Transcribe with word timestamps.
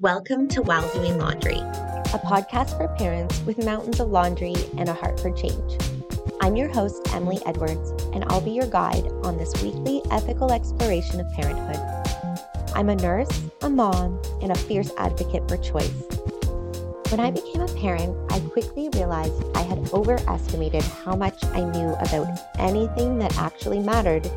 Welcome 0.00 0.48
to 0.48 0.60
While 0.60 0.86
Doing 0.92 1.16
Laundry, 1.16 1.56
a 1.56 2.20
podcast 2.22 2.76
for 2.76 2.86
parents 2.98 3.40
with 3.46 3.64
mountains 3.64 3.98
of 3.98 4.10
laundry 4.10 4.54
and 4.76 4.90
a 4.90 4.92
heart 4.92 5.18
for 5.18 5.30
change. 5.30 5.78
I'm 6.42 6.54
your 6.54 6.68
host, 6.68 7.00
Emily 7.14 7.40
Edwards, 7.46 7.92
and 8.12 8.22
I'll 8.28 8.42
be 8.42 8.50
your 8.50 8.66
guide 8.66 9.06
on 9.22 9.38
this 9.38 9.54
weekly 9.62 10.02
ethical 10.10 10.52
exploration 10.52 11.18
of 11.18 11.32
parenthood. 11.32 11.80
I'm 12.74 12.90
a 12.90 12.96
nurse, 12.96 13.42
a 13.62 13.70
mom, 13.70 14.20
and 14.42 14.52
a 14.52 14.54
fierce 14.54 14.92
advocate 14.98 15.48
for 15.48 15.56
choice. 15.56 16.04
When 17.08 17.20
I 17.20 17.30
became 17.30 17.62
a 17.62 17.80
parent, 17.80 18.14
I 18.30 18.40
quickly 18.40 18.90
realized 18.90 19.42
I 19.56 19.62
had 19.62 19.78
overestimated 19.94 20.82
how 20.82 21.16
much 21.16 21.42
I 21.42 21.62
knew 21.70 21.94
about 21.94 22.38
anything 22.58 23.18
that 23.20 23.38
actually 23.38 23.78
mattered 23.78 24.30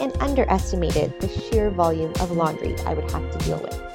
and 0.00 0.16
underestimated 0.18 1.20
the 1.20 1.28
sheer 1.28 1.70
volume 1.70 2.12
of 2.18 2.32
laundry 2.32 2.76
I 2.80 2.94
would 2.94 3.08
have 3.12 3.30
to 3.30 3.38
deal 3.44 3.60
with. 3.60 3.85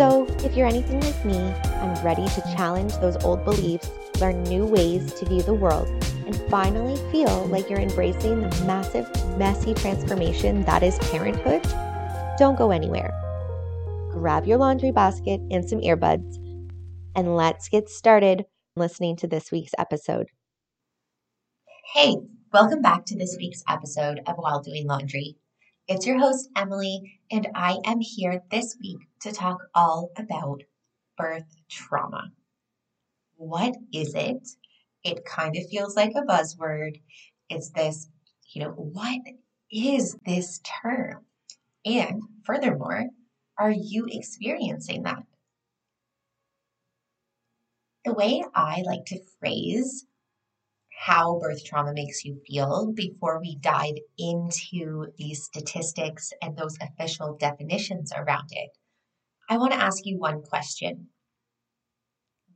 So, 0.00 0.24
if 0.42 0.56
you're 0.56 0.66
anything 0.66 0.98
like 1.02 1.24
me, 1.26 1.36
I'm 1.36 2.02
ready 2.02 2.26
to 2.26 2.40
challenge 2.56 2.96
those 3.00 3.22
old 3.22 3.44
beliefs, 3.44 3.90
learn 4.18 4.42
new 4.44 4.64
ways 4.64 5.12
to 5.12 5.26
view 5.26 5.42
the 5.42 5.52
world, 5.52 5.88
and 6.24 6.34
finally 6.48 6.96
feel 7.12 7.44
like 7.48 7.68
you're 7.68 7.80
embracing 7.80 8.40
the 8.40 8.64
massive, 8.64 9.06
messy 9.36 9.74
transformation 9.74 10.62
that 10.64 10.82
is 10.82 10.98
parenthood. 11.10 11.60
Don't 12.38 12.56
go 12.56 12.70
anywhere. 12.70 13.12
Grab 14.10 14.46
your 14.46 14.56
laundry 14.56 14.90
basket 14.90 15.38
and 15.50 15.68
some 15.68 15.82
earbuds, 15.82 16.34
and 17.14 17.36
let's 17.36 17.68
get 17.68 17.90
started 17.90 18.46
listening 18.76 19.16
to 19.16 19.26
this 19.26 19.52
week's 19.52 19.74
episode. 19.78 20.28
Hey, 21.92 22.16
welcome 22.54 22.80
back 22.80 23.04
to 23.04 23.18
this 23.18 23.36
week's 23.38 23.62
episode 23.68 24.20
of 24.26 24.36
While 24.38 24.62
Doing 24.62 24.86
Laundry. 24.86 25.36
It's 25.88 26.06
your 26.06 26.18
host, 26.18 26.48
Emily, 26.56 27.20
and 27.30 27.48
I 27.54 27.78
am 27.84 28.00
here 28.00 28.42
this 28.50 28.76
week 28.80 28.98
to 29.22 29.32
talk 29.32 29.58
all 29.74 30.10
about 30.16 30.62
birth 31.18 31.56
trauma. 31.68 32.30
What 33.36 33.74
is 33.92 34.14
it? 34.14 34.48
It 35.02 35.24
kind 35.24 35.56
of 35.56 35.68
feels 35.68 35.96
like 35.96 36.12
a 36.14 36.22
buzzword. 36.22 37.00
It's 37.48 37.70
this, 37.70 38.08
you 38.52 38.62
know, 38.62 38.70
what 38.70 39.20
is 39.72 40.16
this 40.24 40.60
term? 40.82 41.24
And 41.84 42.22
furthermore, 42.44 43.06
are 43.58 43.72
you 43.72 44.06
experiencing 44.10 45.02
that? 45.04 45.22
The 48.04 48.14
way 48.14 48.44
I 48.54 48.82
like 48.86 49.06
to 49.06 49.18
phrase 49.38 50.06
how 51.00 51.38
birth 51.38 51.64
trauma 51.64 51.94
makes 51.94 52.26
you 52.26 52.38
feel 52.46 52.92
before 52.94 53.40
we 53.40 53.56
dive 53.56 53.94
into 54.18 55.06
these 55.16 55.42
statistics 55.42 56.30
and 56.42 56.54
those 56.54 56.76
official 56.78 57.38
definitions 57.40 58.12
around 58.14 58.48
it, 58.50 58.68
I 59.48 59.56
want 59.56 59.72
to 59.72 59.80
ask 59.80 60.04
you 60.04 60.18
one 60.18 60.42
question 60.42 61.08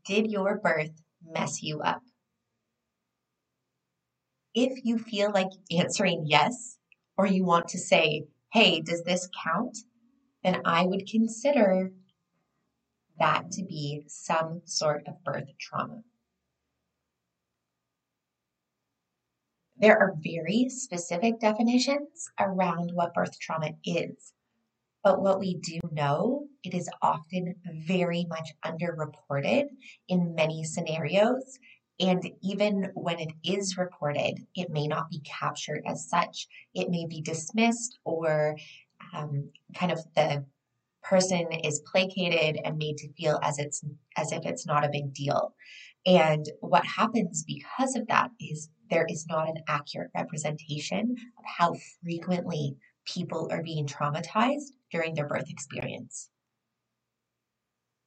Did 0.07 0.31
your 0.31 0.59
birth 0.59 0.91
mess 1.25 1.63
you 1.63 1.81
up? 1.81 2.03
If 4.53 4.85
you 4.85 4.99
feel 4.99 5.33
like 5.33 5.49
answering 5.71 6.25
yes, 6.27 6.77
or 7.17 7.27
you 7.27 7.47
want 7.47 7.69
to 7.69 7.79
say, 7.79 8.25
hey, 8.53 8.83
does 8.83 9.03
this 9.05 9.27
count? 9.43 9.79
Then 10.43 10.61
I 10.67 10.85
would 10.85 11.09
consider 11.09 11.93
that 13.19 13.53
to 13.53 13.65
be 13.65 14.05
some 14.07 14.61
sort 14.67 15.09
of 15.09 15.25
birth 15.25 15.49
trauma. 15.59 16.03
There 19.85 19.99
are 19.99 20.17
very 20.25 20.71
specific 20.71 21.41
definitions 21.41 22.31
around 22.41 22.93
what 22.95 23.13
birth 23.13 23.39
trauma 23.39 23.73
is. 23.85 24.33
But 25.03 25.21
what 25.21 25.39
we 25.39 25.57
do 25.57 25.79
know, 25.93 26.47
it 26.63 26.73
is 26.73 26.89
often 27.03 27.55
very 27.87 28.25
much 28.31 28.49
underreported 28.65 29.67
in 30.09 30.35
many 30.35 30.65
scenarios. 30.65 31.59
And 32.01 32.27
even 32.43 32.93
when 32.95 33.19
it 33.19 33.35
is 33.45 33.77
reported, 33.77 34.47
it 34.55 34.71
may 34.71 34.87
not 34.87 35.11
be 35.11 35.21
captured 35.21 35.83
as 35.87 36.09
such. 36.09 36.49
It 36.73 36.89
may 36.89 37.05
be 37.05 37.21
dismissed 37.21 37.99
or 38.07 38.57
um, 39.15 39.51
kind 39.77 39.93
of 39.93 39.99
the 40.17 40.47
person 41.03 41.47
is 41.63 41.83
placated 41.93 42.59
and 42.65 42.79
made 42.79 42.97
to 42.97 43.13
feel 43.13 43.39
as 43.43 43.59
it's 43.59 43.85
as 44.17 44.33
if 44.33 44.47
it's 44.47 44.67
not 44.67 44.87
a 44.87 44.91
big 44.91 45.13
deal. 45.13 45.55
And 46.07 46.47
what 46.61 46.87
happens 46.87 47.45
because 47.45 47.97
of 47.97 48.07
that 48.09 48.31
is 48.41 48.71
there 48.91 49.07
is 49.09 49.27
not 49.27 49.49
an 49.49 49.63
accurate 49.69 50.11
representation 50.15 51.17
of 51.39 51.45
how 51.45 51.75
frequently 52.03 52.77
people 53.05 53.49
are 53.51 53.63
being 53.63 53.87
traumatized 53.87 54.73
during 54.91 55.15
their 55.15 55.27
birth 55.27 55.51
experience. 55.51 56.31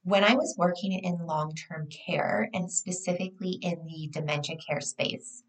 When 0.02 0.24
I 0.24 0.34
was 0.34 0.54
working 0.56 0.92
in 0.92 1.26
long 1.26 1.54
term 1.54 1.88
care 1.88 2.48
and 2.54 2.72
specifically 2.72 3.58
in 3.62 3.84
the 3.84 4.08
dementia 4.10 4.56
care 4.56 4.80
space, 4.80 5.42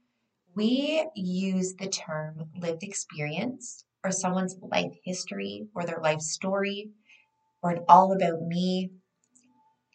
we 0.55 1.07
use 1.15 1.75
the 1.75 1.87
term 1.87 2.49
lived 2.57 2.83
experience 2.83 3.85
or 4.03 4.11
someone's 4.11 4.57
life 4.61 4.93
history 5.03 5.67
or 5.75 5.85
their 5.85 5.99
life 6.01 6.21
story 6.21 6.89
or 7.61 7.71
an 7.71 7.83
all 7.87 8.13
about 8.13 8.41
me 8.41 8.91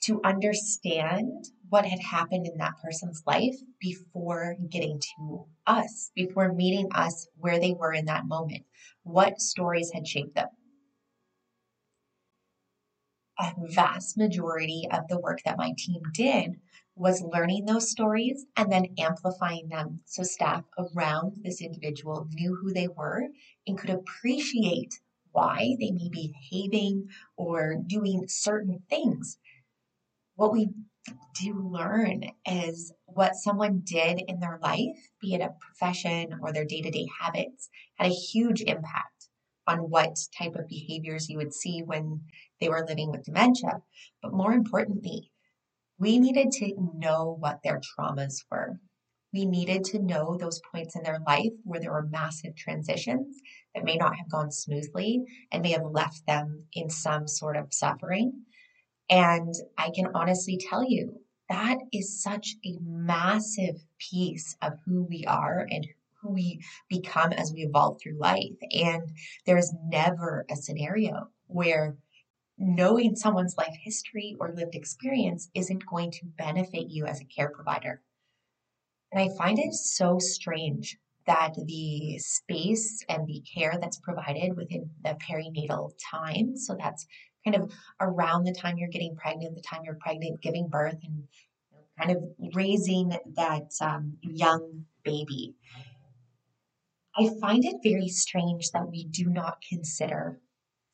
to 0.03 0.21
understand 0.25 1.47
what 1.69 1.87
had 1.87 2.01
happened 2.01 2.47
in 2.47 2.59
that 2.59 2.79
person's 2.83 3.23
life 3.27 3.57
before 3.81 4.57
getting 4.69 5.01
to 5.01 5.47
us, 5.67 6.11
before 6.15 6.53
meeting 6.53 6.89
us 6.93 7.27
where 7.37 7.59
they 7.59 7.73
were 7.73 7.93
in 7.93 8.05
that 8.07 8.27
moment, 8.27 8.65
what 9.03 9.41
stories 9.41 9.91
had 9.93 10.07
shaped 10.07 10.35
them. 10.35 10.49
A 13.39 13.53
vast 13.59 14.17
majority 14.17 14.87
of 14.93 15.09
the 15.09 15.19
work 15.19 15.41
that 15.45 15.59
my 15.59 15.73
team 15.77 16.03
did 16.13 16.61
was 16.95 17.21
learning 17.21 17.65
those 17.65 17.91
stories 17.91 18.47
and 18.57 18.71
then 18.71 18.95
amplifying 18.99 19.69
them 19.69 20.01
so 20.05 20.23
staff 20.23 20.65
around 20.79 21.39
this 21.43 21.61
individual 21.61 22.29
knew 22.33 22.55
who 22.55 22.73
they 22.73 22.87
were 22.87 23.25
and 23.67 23.77
could 23.77 23.91
appreciate 23.91 25.01
why 25.33 25.75
they 25.81 25.91
may 25.91 26.09
be 26.09 26.33
behaving 26.33 27.09
or 27.37 27.75
doing 27.89 28.29
certain 28.29 28.81
things. 28.89 29.39
What 30.37 30.53
we 30.53 30.69
do 31.35 31.69
learn 31.71 32.25
is 32.47 32.93
what 33.07 33.35
someone 33.35 33.83
did 33.85 34.23
in 34.27 34.41
their 34.41 34.59
life, 34.63 34.97
be 35.21 35.35
it 35.35 35.41
a 35.41 35.55
profession 35.61 36.39
or 36.41 36.53
their 36.53 36.65
day 36.65 36.81
to 36.81 36.91
day 36.91 37.07
habits, 37.21 37.69
had 37.99 38.11
a 38.11 38.15
huge 38.15 38.63
impact 38.63 39.29
on 39.67 39.91
what 39.91 40.17
type 40.39 40.55
of 40.55 40.69
behaviors 40.69 41.29
you 41.29 41.39
would 41.39 41.53
see 41.53 41.83
when 41.83 42.23
they 42.61 42.69
were 42.69 42.87
living 42.87 43.11
with 43.11 43.25
dementia. 43.25 43.83
But 44.23 44.33
more 44.33 44.53
importantly, 44.53 45.31
we 45.99 46.19
needed 46.19 46.51
to 46.53 46.75
know 46.95 47.37
what 47.39 47.63
their 47.63 47.81
traumas 47.81 48.45
were. 48.51 48.81
We 49.33 49.47
needed 49.47 49.85
to 49.87 49.99
know 49.99 50.37
those 50.37 50.61
points 50.71 50.97
in 50.97 51.03
their 51.03 51.19
life 51.27 51.53
where 51.65 51.81
there 51.81 51.93
were 51.93 52.07
massive 52.07 52.55
transitions 52.57 53.41
that 53.75 53.85
may 53.85 53.97
not 53.97 54.17
have 54.17 54.31
gone 54.31 54.53
smoothly 54.53 55.23
and 55.51 55.63
may 55.63 55.73
have 55.73 55.85
left 55.85 56.27
them 56.27 56.67
in 56.73 56.89
some 56.89 57.27
sort 57.27 57.57
of 57.57 57.73
suffering. 57.73 58.45
And 59.11 59.55
I 59.77 59.91
can 59.95 60.09
honestly 60.15 60.59
tell 60.59 60.85
you 60.85 61.21
that 61.49 61.79
is 61.93 62.23
such 62.23 62.55
a 62.65 62.79
massive 62.81 63.77
piece 63.99 64.57
of 64.63 64.73
who 64.87 65.05
we 65.05 65.25
are 65.27 65.67
and 65.71 65.87
who 66.21 66.33
we 66.33 66.61
become 66.89 67.33
as 67.33 67.53
we 67.53 67.61
evolve 67.61 68.01
through 68.01 68.19
life. 68.19 68.57
And 68.73 69.03
there's 69.45 69.73
never 69.87 70.47
a 70.51 70.57
scenario 70.57 71.29
where 71.47 71.97
knowing 72.57 73.15
someone's 73.17 73.57
life 73.59 73.77
history 73.83 74.37
or 74.41 74.55
lived 74.55 74.75
experience 74.75 75.51
isn't 75.55 75.87
going 75.87 76.11
to 76.13 76.27
benefit 76.39 76.89
you 76.89 77.05
as 77.05 77.21
a 77.21 77.25
care 77.25 77.51
provider. 77.51 78.01
And 79.13 79.21
I 79.21 79.37
find 79.37 79.59
it 79.59 79.75
so 79.75 80.19
strange 80.19 80.97
that 81.27 81.55
the 81.67 82.19
space 82.19 83.05
and 83.09 83.27
the 83.27 83.43
care 83.55 83.79
that's 83.81 83.99
provided 83.99 84.57
within 84.57 84.91
the 85.03 85.17
perinatal 85.29 85.93
time, 86.11 86.57
so 86.57 86.77
that's 86.79 87.07
kind 87.45 87.57
of 87.57 87.73
around 88.01 88.45
the 88.45 88.55
time 88.55 88.79
you're 88.79 88.89
getting 88.89 89.17
pregnant, 89.17 89.55
the 89.55 89.63
time 89.63 89.83
you're 89.85 89.99
pregnant, 90.01 90.41
giving 90.41 90.69
birth, 90.69 90.99
and 91.03 91.25
kind 91.99 92.17
of 92.17 92.25
raising 92.55 93.17
that 93.37 93.71
um, 93.81 94.17
young 94.23 94.85
baby. 95.05 95.55
I 97.17 97.31
find 97.41 97.65
it 97.65 97.77
very 97.83 98.09
strange 98.09 98.71
that 98.73 98.91
we 98.91 99.05
do 99.05 99.27
not 99.27 99.59
consider 99.69 100.41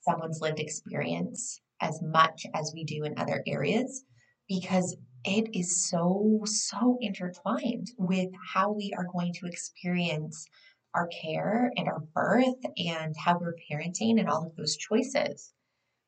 someone's 0.02 0.41
lived 0.41 0.61
experience 0.61 1.61
as 1.81 2.00
much 2.02 2.44
as 2.55 2.73
we 2.75 2.85
do 2.85 3.05
in 3.05 3.19
other 3.19 3.43
areas 3.46 4.05
because 4.49 4.96
it 5.25 5.49
is 5.55 5.88
so, 5.88 6.41
so 6.44 6.99
intertwined 7.00 7.88
with 7.99 8.31
how 8.55 8.73
we 8.73 8.93
are 8.96 9.06
going 9.12 9.32
to 9.35 9.46
experience 9.46 10.46
our 10.94 11.08
care 11.23 11.70
and 11.76 11.88
our 11.88 12.00
birth 12.14 12.62
and 12.76 13.14
how 13.17 13.38
we're 13.38 13.55
parenting 13.70 14.19
and 14.19 14.29
all 14.29 14.46
of 14.46 14.56
those 14.56 14.76
choices. 14.76 15.53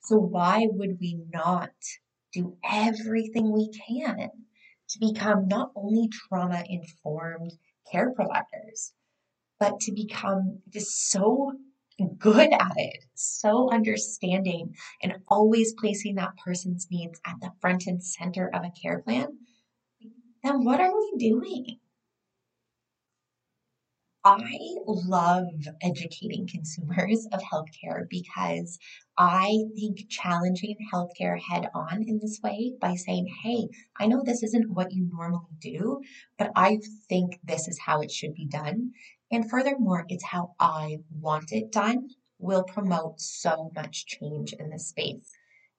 So, 0.04 0.19
why 0.19 0.66
would 0.70 0.99
we 1.00 1.22
not 1.32 1.70
do 2.32 2.56
everything 2.64 3.52
we 3.52 3.70
can 3.70 4.31
to 4.88 4.99
become 4.99 5.49
not 5.49 5.70
only 5.76 6.08
trauma 6.08 6.64
informed 6.69 7.52
care 7.90 8.12
providers, 8.12 8.94
but 9.60 9.78
to 9.81 9.93
become 9.93 10.60
just 10.70 11.10
so 11.10 11.52
good 12.19 12.52
at 12.52 12.72
it, 12.76 13.04
so 13.14 13.70
understanding, 13.70 14.75
and 15.02 15.14
always 15.28 15.72
placing 15.75 16.16
that 16.16 16.37
person's 16.44 16.88
needs 16.90 17.20
at 17.25 17.37
the 17.40 17.52
front 17.60 17.87
and 17.87 18.02
center 18.02 18.50
of 18.52 18.64
a 18.64 18.72
care 18.82 19.00
plan, 19.02 19.38
then 20.43 20.64
what 20.64 20.81
are 20.81 20.93
we 20.93 21.12
doing? 21.19 21.78
I 24.24 24.56
love 24.86 25.48
educating 25.80 26.46
consumers 26.46 27.26
of 27.32 27.40
healthcare 27.42 28.08
because 28.08 28.78
I 29.19 29.64
think 29.74 30.08
challenging 30.08 30.76
healthcare 30.94 31.40
head 31.40 31.69
on 31.74 32.04
in 32.06 32.20
this 32.20 32.38
way 32.40 32.74
by 32.80 32.94
saying, 32.94 33.26
hey, 33.42 33.69
I 33.98 34.06
know 34.06 34.22
this 34.24 34.44
isn't 34.44 34.70
what 34.70 34.92
you 34.92 35.10
normally 35.12 35.56
do, 35.60 36.00
but 36.38 36.52
I 36.54 36.78
think 37.08 37.40
this 37.42 37.66
is 37.66 37.80
how 37.80 38.00
it 38.00 38.12
should 38.12 38.34
be 38.34 38.46
done. 38.46 38.92
And 39.32 39.50
furthermore, 39.50 40.04
it's 40.08 40.24
how 40.24 40.54
I 40.60 40.98
want 41.10 41.50
it 41.50 41.72
done 41.72 42.08
will 42.38 42.62
promote 42.62 43.20
so 43.20 43.72
much 43.74 44.06
change 44.06 44.52
in 44.52 44.70
this 44.70 44.88
space. 44.88 45.32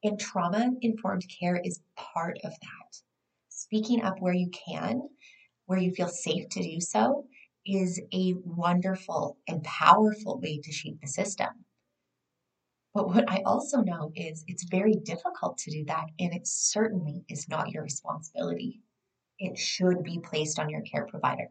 And 0.04 0.19
trauma 0.19 0.72
informed 0.81 1.24
care 1.40 1.62
is 1.63 1.80
part 1.95 2.40
of 2.44 2.51
that. 2.51 3.01
Speaking 3.48 4.04
up 4.04 4.19
where 4.19 4.34
you 4.34 4.50
can, 4.50 5.04
where 5.66 5.80
you 5.80 5.92
feel 5.92 6.10
safe 6.10 6.50
to 6.50 6.62
do 6.62 6.81
so, 6.81 7.25
is 7.65 8.01
a 8.13 8.33
wonderful 8.44 9.38
and 9.48 9.63
powerful 9.63 10.39
way 10.39 10.60
to 10.60 10.71
shape 10.71 11.00
the 11.01 11.07
system. 11.07 11.65
But 12.94 13.07
what 13.07 13.30
I 13.30 13.42
also 13.45 13.81
know 13.81 14.12
is 14.15 14.44
it's 14.48 14.65
very 14.65 14.94
difficult 14.94 15.57
to 15.60 15.71
do 15.71 15.83
that, 15.86 16.07
and 16.19 16.33
it 16.33 16.45
certainly 16.45 17.25
is 17.27 17.50
not 17.50 17.71
your 17.71 17.83
responsibility. 17.83 18.81
It 19.39 19.57
should 19.57 20.04
be 20.04 20.19
placed 20.19 20.60
on 20.60 20.69
your 20.69 20.81
care 20.81 21.07
provider. 21.07 21.50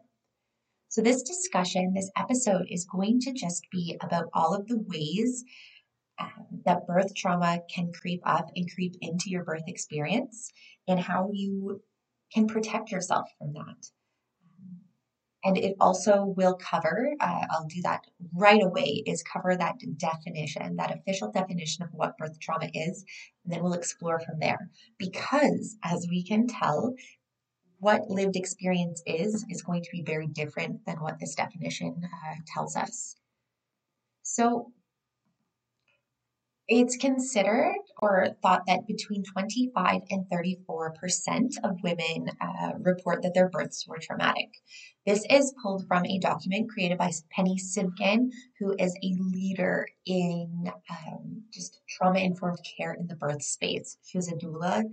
So, 0.87 1.01
this 1.01 1.23
discussion, 1.23 1.93
this 1.93 2.11
episode 2.15 2.67
is 2.69 2.85
going 2.85 3.19
to 3.21 3.33
just 3.33 3.65
be 3.71 3.97
about 4.01 4.29
all 4.33 4.53
of 4.53 4.67
the 4.67 4.77
ways 4.77 5.43
um, 6.19 6.61
that 6.65 6.85
birth 6.87 7.13
trauma 7.15 7.59
can 7.69 7.91
creep 7.91 8.21
up 8.25 8.49
and 8.55 8.71
creep 8.71 8.95
into 9.01 9.29
your 9.29 9.43
birth 9.43 9.67
experience 9.67 10.51
and 10.87 10.99
how 10.99 11.29
you 11.33 11.81
can 12.33 12.47
protect 12.47 12.91
yourself 12.91 13.27
from 13.37 13.53
that. 13.53 13.89
And 15.45 15.57
it 15.57 15.75
also 15.79 16.33
will 16.37 16.55
cover, 16.55 17.13
uh, 17.19 17.45
I'll 17.51 17.67
do 17.67 17.81
that 17.81 18.05
right 18.33 18.63
away, 18.63 19.03
is 19.05 19.23
cover 19.23 19.55
that 19.55 19.75
definition, 19.97 20.77
that 20.77 20.95
official 20.95 21.31
definition 21.31 21.83
of 21.83 21.89
what 21.91 22.17
birth 22.17 22.39
trauma 22.39 22.69
is. 22.73 23.03
And 23.43 23.53
then 23.53 23.61
we'll 23.61 23.73
explore 23.73 24.19
from 24.19 24.39
there. 24.39 24.69
Because 24.97 25.75
as 25.83 26.07
we 26.09 26.23
can 26.23 26.47
tell, 26.47 26.93
what 27.79 28.09
lived 28.09 28.37
experience 28.37 29.03
is, 29.05 29.45
is 29.49 29.61
going 29.61 29.83
to 29.83 29.89
be 29.91 30.01
very 30.01 30.27
different 30.27 30.85
than 30.85 31.01
what 31.01 31.19
this 31.19 31.35
definition 31.35 32.01
uh, 32.03 32.35
tells 32.53 32.77
us. 32.77 33.17
So 34.21 34.71
it's 36.67 36.95
considered 36.95 37.75
or 38.01 38.27
thought 38.41 38.63
that 38.67 38.87
between 38.87 39.23
25 39.23 40.01
and 40.09 40.25
34% 40.31 41.51
of 41.63 41.83
women 41.83 42.29
uh, 42.39 42.71
report 42.79 43.21
that 43.23 43.33
their 43.33 43.49
births 43.49 43.85
were 43.87 43.99
traumatic. 44.01 44.49
This 45.05 45.25
is 45.29 45.53
pulled 45.61 45.85
from 45.87 46.05
a 46.05 46.19
document 46.19 46.69
created 46.69 46.97
by 46.97 47.11
Penny 47.31 47.57
Simkin, 47.57 48.29
who 48.59 48.73
is 48.79 48.95
a 49.03 49.15
leader 49.19 49.85
in 50.05 50.71
um, 50.89 51.43
just 51.51 51.81
trauma 51.89 52.19
informed 52.19 52.59
care 52.77 52.93
in 52.93 53.07
the 53.07 53.15
birth 53.15 53.43
space. 53.43 53.97
She 54.05 54.17
was 54.17 54.31
a 54.31 54.35
doula, 54.35 54.83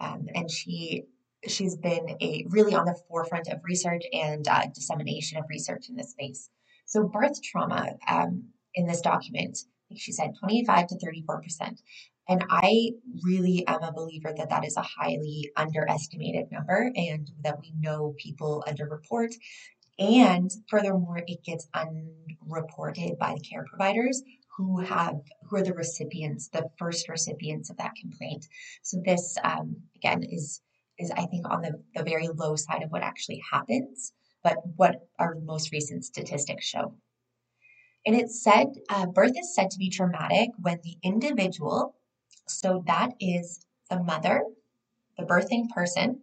um, 0.00 0.26
and 0.34 0.50
she 0.50 1.04
she's 1.48 1.76
been 1.76 2.16
a 2.20 2.44
really 2.48 2.74
on 2.74 2.84
the 2.86 2.98
forefront 3.08 3.48
of 3.48 3.60
research 3.64 4.02
and 4.12 4.46
uh, 4.46 4.66
dissemination 4.74 5.38
of 5.38 5.44
research 5.48 5.88
in 5.88 5.96
this 5.96 6.10
space. 6.10 6.50
So, 6.86 7.04
birth 7.04 7.42
trauma 7.42 7.96
um, 8.08 8.50
in 8.74 8.86
this 8.86 9.00
document, 9.00 9.58
she 9.96 10.12
said, 10.12 10.32
25 10.40 10.86
to 10.88 10.98
34 10.98 11.42
percent. 11.42 11.80
And 12.28 12.42
I 12.48 12.92
really 13.22 13.66
am 13.66 13.82
a 13.82 13.92
believer 13.92 14.32
that 14.36 14.48
that 14.48 14.64
is 14.64 14.76
a 14.76 14.82
highly 14.82 15.50
underestimated 15.56 16.50
number 16.50 16.90
and 16.96 17.30
that 17.42 17.60
we 17.60 17.72
know 17.78 18.14
people 18.18 18.64
underreport. 18.66 19.34
And 19.98 20.50
furthermore, 20.68 21.22
it 21.26 21.44
gets 21.44 21.68
unreported 21.74 23.18
by 23.18 23.34
the 23.34 23.40
care 23.40 23.64
providers 23.68 24.22
who 24.56 24.80
have 24.80 25.20
who 25.48 25.56
are 25.56 25.62
the 25.62 25.74
recipients, 25.74 26.48
the 26.48 26.68
first 26.78 27.08
recipients 27.08 27.70
of 27.70 27.76
that 27.76 27.94
complaint. 28.00 28.46
So 28.82 29.00
this 29.04 29.36
um, 29.44 29.76
again 29.96 30.22
is 30.22 30.60
is 30.98 31.10
I 31.10 31.26
think 31.26 31.48
on 31.50 31.62
the, 31.62 31.82
the 31.94 32.04
very 32.04 32.28
low 32.28 32.56
side 32.56 32.82
of 32.82 32.90
what 32.90 33.02
actually 33.02 33.42
happens, 33.52 34.12
but 34.42 34.58
what 34.76 35.08
our 35.18 35.36
most 35.44 35.72
recent 35.72 36.04
statistics 36.04 36.64
show. 36.64 36.94
And 38.06 38.14
it 38.14 38.30
said 38.30 38.66
uh, 38.88 39.06
birth 39.06 39.32
is 39.38 39.54
said 39.54 39.70
to 39.70 39.78
be 39.78 39.90
traumatic 39.90 40.50
when 40.60 40.80
the 40.82 40.96
individual 41.02 41.94
so 42.46 42.82
that 42.86 43.12
is 43.20 43.64
the 43.90 44.02
mother, 44.02 44.44
the 45.18 45.24
birthing 45.24 45.68
person, 45.70 46.20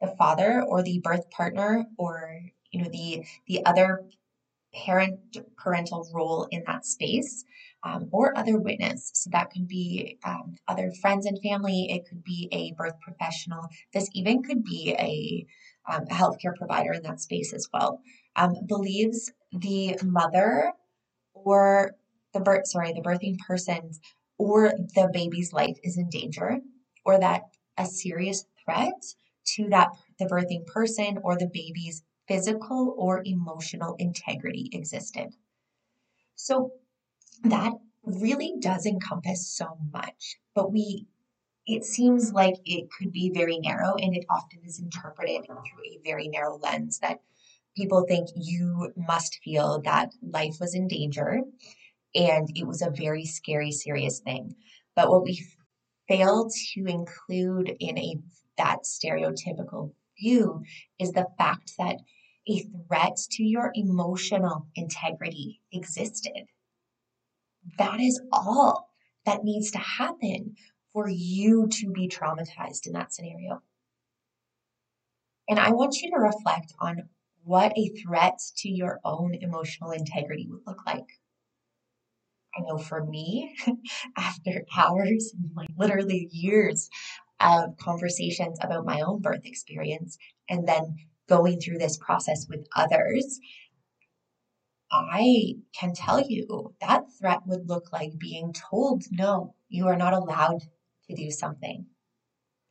the 0.00 0.14
father 0.18 0.62
or 0.66 0.82
the 0.82 1.00
birth 1.02 1.30
partner 1.30 1.84
or 1.98 2.40
you 2.70 2.82
know 2.82 2.88
the 2.90 3.24
the 3.46 3.64
other 3.66 4.04
parent 4.72 5.18
parental 5.56 6.08
role 6.14 6.46
in 6.50 6.62
that 6.66 6.86
space 6.86 7.44
um, 7.82 8.08
or 8.12 8.36
other 8.38 8.58
witness. 8.58 9.10
So 9.14 9.30
that 9.32 9.50
could 9.50 9.66
be 9.66 10.18
um, 10.24 10.54
other 10.68 10.92
friends 11.00 11.26
and 11.26 11.40
family. 11.42 11.88
It 11.90 12.08
could 12.08 12.22
be 12.22 12.48
a 12.52 12.72
birth 12.78 13.00
professional. 13.00 13.68
This 13.92 14.08
even 14.14 14.42
could 14.44 14.62
be 14.62 14.94
a, 14.96 15.92
um, 15.92 16.04
a 16.08 16.14
healthcare 16.14 16.54
provider 16.56 16.92
in 16.92 17.02
that 17.02 17.20
space 17.20 17.52
as 17.52 17.66
well. 17.72 18.00
Um, 18.36 18.54
believes 18.68 19.32
the 19.50 19.98
mother 20.04 20.72
or 21.44 21.92
the 22.32 22.40
birth 22.40 22.66
sorry 22.66 22.92
the 22.92 23.00
birthing 23.00 23.38
person's 23.38 24.00
or 24.38 24.72
the 24.94 25.10
baby's 25.12 25.52
life 25.52 25.76
is 25.82 25.98
in 25.98 26.08
danger 26.08 26.58
or 27.04 27.18
that 27.18 27.42
a 27.76 27.86
serious 27.86 28.44
threat 28.64 29.02
to 29.44 29.68
that 29.68 29.88
the 30.18 30.26
birthing 30.26 30.66
person 30.66 31.18
or 31.22 31.36
the 31.36 31.50
baby's 31.52 32.02
physical 32.28 32.94
or 32.96 33.22
emotional 33.24 33.96
integrity 33.98 34.68
existed. 34.72 35.34
So 36.36 36.72
that 37.44 37.72
really 38.04 38.54
does 38.60 38.86
encompass 38.86 39.50
so 39.50 39.76
much, 39.92 40.38
but 40.54 40.72
we 40.72 41.06
it 41.66 41.84
seems 41.84 42.32
like 42.32 42.54
it 42.64 42.88
could 42.90 43.12
be 43.12 43.30
very 43.30 43.58
narrow 43.58 43.94
and 43.96 44.16
it 44.16 44.24
often 44.30 44.60
is 44.64 44.80
interpreted 44.80 45.44
through 45.44 45.58
a 45.58 46.00
very 46.02 46.26
narrow 46.28 46.58
lens 46.58 46.98
that 47.00 47.20
people 47.80 48.04
think 48.06 48.28
you 48.36 48.92
must 48.94 49.38
feel 49.42 49.80
that 49.84 50.10
life 50.22 50.56
was 50.60 50.74
in 50.74 50.86
danger 50.86 51.40
and 52.14 52.48
it 52.54 52.66
was 52.66 52.82
a 52.82 52.90
very 52.90 53.24
scary, 53.24 53.72
serious 53.72 54.20
thing. 54.20 54.54
But 54.94 55.08
what 55.08 55.22
we 55.22 55.46
fail 56.08 56.50
to 56.74 56.84
include 56.84 57.74
in 57.80 57.96
a 57.96 58.16
that 58.58 58.80
stereotypical 58.84 59.92
view 60.20 60.62
is 60.98 61.12
the 61.12 61.26
fact 61.38 61.72
that 61.78 61.96
a 62.46 62.58
threat 62.58 63.16
to 63.30 63.42
your 63.42 63.72
emotional 63.74 64.66
integrity 64.74 65.62
existed. 65.72 66.44
That 67.78 67.98
is 68.00 68.20
all 68.30 68.90
that 69.24 69.44
needs 69.44 69.70
to 69.70 69.78
happen 69.78 70.54
for 70.92 71.08
you 71.08 71.68
to 71.68 71.90
be 71.90 72.08
traumatized 72.08 72.86
in 72.86 72.92
that 72.92 73.14
scenario. 73.14 73.62
And 75.48 75.58
I 75.58 75.70
want 75.70 75.96
you 76.02 76.10
to 76.10 76.18
reflect 76.18 76.74
on 76.78 77.08
what 77.50 77.76
a 77.76 77.88
threat 78.00 78.38
to 78.58 78.68
your 78.68 79.00
own 79.04 79.34
emotional 79.34 79.90
integrity 79.90 80.46
would 80.48 80.60
look 80.68 80.86
like. 80.86 81.18
I 82.56 82.60
know 82.60 82.78
for 82.78 83.04
me, 83.04 83.56
after 84.16 84.64
hours, 84.76 85.34
like 85.56 85.68
literally 85.76 86.28
years 86.30 86.88
of 87.40 87.76
conversations 87.76 88.56
about 88.62 88.86
my 88.86 89.00
own 89.00 89.20
birth 89.20 89.44
experience, 89.46 90.16
and 90.48 90.68
then 90.68 90.94
going 91.28 91.58
through 91.58 91.78
this 91.78 91.98
process 91.98 92.46
with 92.48 92.68
others, 92.76 93.40
I 94.92 95.54
can 95.74 95.92
tell 95.92 96.20
you 96.20 96.76
that 96.80 97.06
threat 97.18 97.40
would 97.46 97.68
look 97.68 97.92
like 97.92 98.16
being 98.16 98.52
told, 98.52 99.02
no, 99.10 99.56
you 99.68 99.88
are 99.88 99.96
not 99.96 100.12
allowed 100.12 100.62
to 101.08 101.16
do 101.16 101.32
something. 101.32 101.86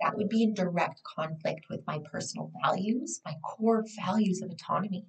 That 0.01 0.15
would 0.17 0.29
be 0.29 0.43
in 0.43 0.53
direct 0.53 1.01
conflict 1.03 1.65
with 1.69 1.85
my 1.85 1.99
personal 2.11 2.51
values, 2.63 3.21
my 3.25 3.35
core 3.43 3.85
values 3.97 4.41
of 4.41 4.51
autonomy. 4.51 5.05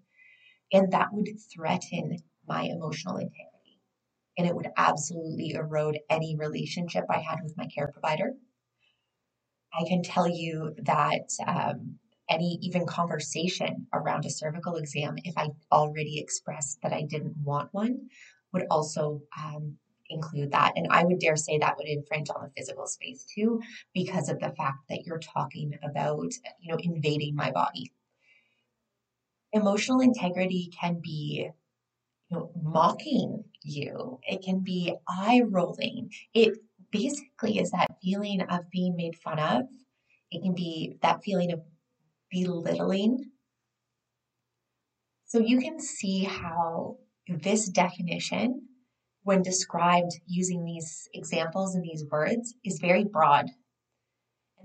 And 0.73 0.93
that 0.93 1.13
would 1.13 1.29
threaten 1.53 2.19
my 2.47 2.63
emotional 2.65 3.17
integrity 3.17 3.51
and 4.41 4.49
it 4.49 4.55
would 4.55 4.69
absolutely 4.77 5.51
erode 5.51 5.99
any 6.09 6.35
relationship 6.35 7.05
I 7.11 7.19
had 7.19 7.41
with 7.43 7.57
my 7.59 7.67
care 7.67 7.89
provider. 7.89 8.33
I 9.79 9.85
can 9.87 10.03
tell 10.03 10.27
you 10.27 10.75
that 10.85 11.29
um, 11.47 11.99
any 12.29 12.59
even 12.63 12.87
conversation 12.87 13.87
around 13.93 14.25
a 14.25 14.31
cervical 14.31 14.77
exam, 14.77 15.17
if 15.25 15.37
I 15.37 15.51
already 15.71 16.19
expressed 16.19 16.79
that 16.83 16.93
I 16.93 17.03
didn't 17.03 17.37
want 17.37 17.69
one, 17.73 18.09
would 18.53 18.65
also 18.71 19.21
um, 19.39 19.77
include 20.11 20.53
that. 20.53 20.73
And 20.77 20.89
I 20.91 21.05
would 21.05 21.19
dare 21.19 21.37
say 21.37 21.59
that 21.59 21.77
would 21.79 21.89
infringe 21.89 22.29
on 22.31 22.43
the 22.43 22.53
physical 22.57 22.87
space 22.87 23.25
too, 23.25 23.61
because 23.95 24.29
of 24.29 24.41
the 24.41 24.51
fact 24.51 24.79
that 24.89 25.05
you're 25.07 25.19
talking 25.19 25.73
about, 25.83 26.33
you 26.61 26.73
know, 26.73 26.79
invading 26.83 27.35
my 27.35 27.51
body. 27.51 27.93
Emotional 29.53 30.01
integrity 30.01 30.71
can 30.79 31.01
be 31.01 31.51
you 32.29 32.37
know, 32.37 32.51
mocking 32.63 33.45
you. 33.63 34.21
It 34.23 34.43
can 34.45 34.61
be 34.61 34.95
eye 35.09 35.43
rolling. 35.49 36.11
It 36.33 36.59
basically 36.91 37.59
is 37.59 37.73
that 37.73 37.97
feeling 38.03 38.43
of 38.43 38.71
being 38.71 38.97
made 38.97 39.17
fun 39.17 39.39
of. 39.39 39.63
It 40.31 40.43
can 40.43 40.55
be 40.55 40.97
that 41.03 41.25
feeling 41.25 41.53
of 41.53 41.61
belittling. 42.31 43.31
So 45.27 45.39
you 45.39 45.59
can 45.61 45.81
see 45.81 46.25
how 46.25 46.99
this 47.29 47.69
definition, 47.69 48.63
when 49.23 49.43
described 49.43 50.13
using 50.27 50.65
these 50.65 51.09
examples 51.15 51.75
and 51.75 51.85
these 51.85 52.05
words, 52.11 52.55
is 52.65 52.79
very 52.79 53.05
broad. 53.05 53.51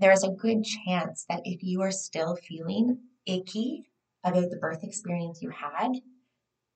There 0.00 0.12
is 0.12 0.24
a 0.24 0.30
good 0.30 0.64
chance 0.64 1.24
that 1.28 1.42
if 1.44 1.62
you 1.62 1.82
are 1.82 1.92
still 1.92 2.36
feeling 2.36 2.98
icky 3.26 3.88
about 4.24 4.50
the 4.50 4.56
birth 4.56 4.82
experience 4.82 5.42
you 5.42 5.50
had, 5.50 5.92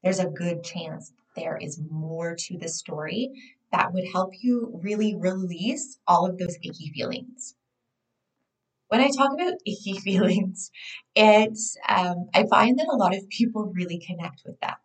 there's 0.02 0.18
a 0.18 0.26
good 0.26 0.64
chance 0.64 1.12
there 1.37 1.56
is 1.56 1.80
more 1.90 2.34
to 2.34 2.58
the 2.58 2.68
story 2.68 3.30
that 3.72 3.92
would 3.92 4.04
help 4.12 4.32
you 4.42 4.80
really 4.82 5.14
release 5.14 5.99
all 6.06 6.26
of 6.26 6.38
those 6.38 6.56
icky 6.56 6.90
feelings. 6.94 7.54
When 8.88 9.00
I 9.00 9.08
talk 9.08 9.32
about 9.32 9.54
icky 9.64 9.99
feelings, 10.04 10.70
it's 11.14 11.76
um, 11.88 12.28
I 12.34 12.46
find 12.46 12.78
that 12.78 12.90
a 12.90 12.96
lot 12.96 13.14
of 13.14 13.28
people 13.28 13.72
really 13.75 13.99
connect 14.04 14.42
with 14.44 14.58
that. 14.60 14.78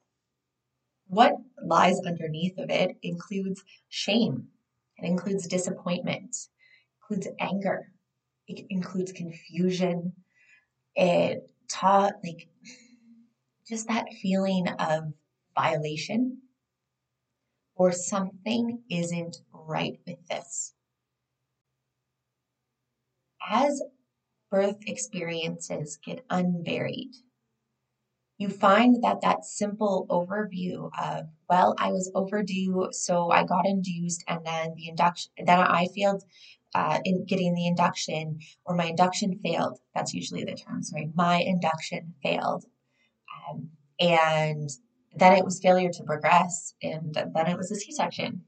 What 1.07 1.33
lies 1.63 1.99
underneath 2.05 2.57
of 2.57 2.69
it 2.69 2.97
includes 3.01 3.63
shame, 3.89 4.47
it 4.97 5.05
includes 5.05 5.47
disappointment, 5.47 6.35
includes 7.01 7.27
anger, 7.39 7.91
it 8.47 8.65
includes 8.69 9.11
confusion. 9.11 10.13
It 10.95 11.49
taught 11.67 12.13
like 12.23 12.47
just 13.67 13.87
that 13.87 14.05
feeling 14.21 14.67
of 14.67 15.13
violation 15.55 16.41
or 17.75 17.91
something 17.91 18.81
isn't 18.89 19.37
right 19.51 19.99
with 20.05 20.17
this. 20.29 20.73
As 23.47 23.81
birth 24.49 24.77
experiences 24.87 25.99
get 26.03 26.25
unburied, 26.29 27.13
you 28.37 28.49
find 28.49 29.03
that 29.03 29.21
that 29.21 29.45
simple 29.45 30.05
overview 30.09 30.89
of, 31.01 31.27
well, 31.49 31.73
I 31.77 31.91
was 31.91 32.11
overdue, 32.13 32.89
so 32.91 33.31
I 33.31 33.43
got 33.43 33.65
induced, 33.65 34.23
and 34.27 34.45
then 34.45 34.73
the 34.75 34.89
induction, 34.89 35.31
then 35.37 35.59
I 35.59 35.87
failed 35.95 36.23
uh, 36.73 36.99
in 37.05 37.25
getting 37.25 37.55
the 37.55 37.67
induction, 37.67 38.39
or 38.65 38.75
my 38.75 38.85
induction 38.85 39.39
failed. 39.41 39.79
That's 39.93 40.13
usually 40.13 40.43
the 40.43 40.55
term. 40.55 40.83
Sorry, 40.83 41.09
my 41.15 41.37
induction 41.37 42.13
failed. 42.21 42.65
Um, 43.49 43.69
and 43.99 44.69
then 45.15 45.33
it 45.33 45.45
was 45.45 45.61
failure 45.61 45.91
to 45.91 46.03
progress, 46.03 46.73
and 46.83 47.13
then 47.13 47.47
it 47.47 47.57
was 47.57 47.71
a 47.71 47.75
C 47.75 47.93
section. 47.93 48.43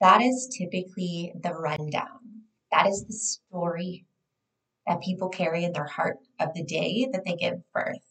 That 0.00 0.22
is 0.22 0.52
typically 0.58 1.32
the 1.40 1.52
rundown. 1.52 2.18
That 2.72 2.88
is 2.88 3.04
the 3.04 3.12
story 3.12 4.06
that 4.88 5.02
people 5.02 5.28
carry 5.28 5.62
in 5.62 5.72
their 5.72 5.86
heart 5.86 6.16
of 6.40 6.52
the 6.54 6.64
day 6.64 7.06
that 7.12 7.24
they 7.24 7.36
give 7.36 7.60
birth. 7.72 8.09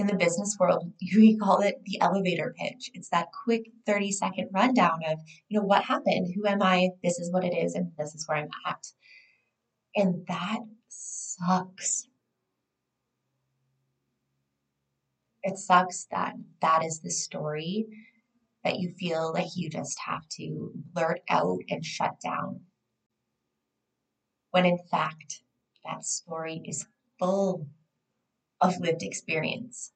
In 0.00 0.06
the 0.06 0.14
business 0.14 0.56
world, 0.58 0.90
we 1.14 1.36
call 1.36 1.60
it 1.60 1.82
the 1.84 2.00
elevator 2.00 2.54
pitch. 2.58 2.90
It's 2.94 3.10
that 3.10 3.28
quick 3.44 3.70
30 3.84 4.12
second 4.12 4.48
rundown 4.50 5.00
of, 5.06 5.18
you 5.50 5.60
know, 5.60 5.66
what 5.66 5.84
happened? 5.84 6.32
Who 6.34 6.46
am 6.46 6.62
I? 6.62 6.88
This 7.04 7.18
is 7.18 7.30
what 7.30 7.44
it 7.44 7.54
is, 7.54 7.74
and 7.74 7.92
this 7.98 8.14
is 8.14 8.26
where 8.26 8.38
I'm 8.38 8.48
at. 8.66 8.86
And 9.94 10.26
that 10.26 10.60
sucks 10.88 12.08
it 15.42 15.58
sucks 15.58 16.06
that 16.10 16.34
that 16.62 16.82
is 16.82 17.00
the 17.00 17.10
story 17.10 17.86
that 18.64 18.78
you 18.78 18.90
feel 18.90 19.32
like 19.34 19.54
you 19.54 19.68
just 19.68 19.98
have 20.06 20.26
to 20.28 20.72
blurt 20.94 21.20
out 21.28 21.60
and 21.68 21.84
shut 21.84 22.20
down. 22.22 22.60
When 24.50 24.64
in 24.64 24.78
fact, 24.90 25.42
that 25.84 26.04
story 26.04 26.62
is 26.64 26.86
full 27.18 27.66
of 28.60 28.78
lived 28.80 29.02
experience. 29.02 29.92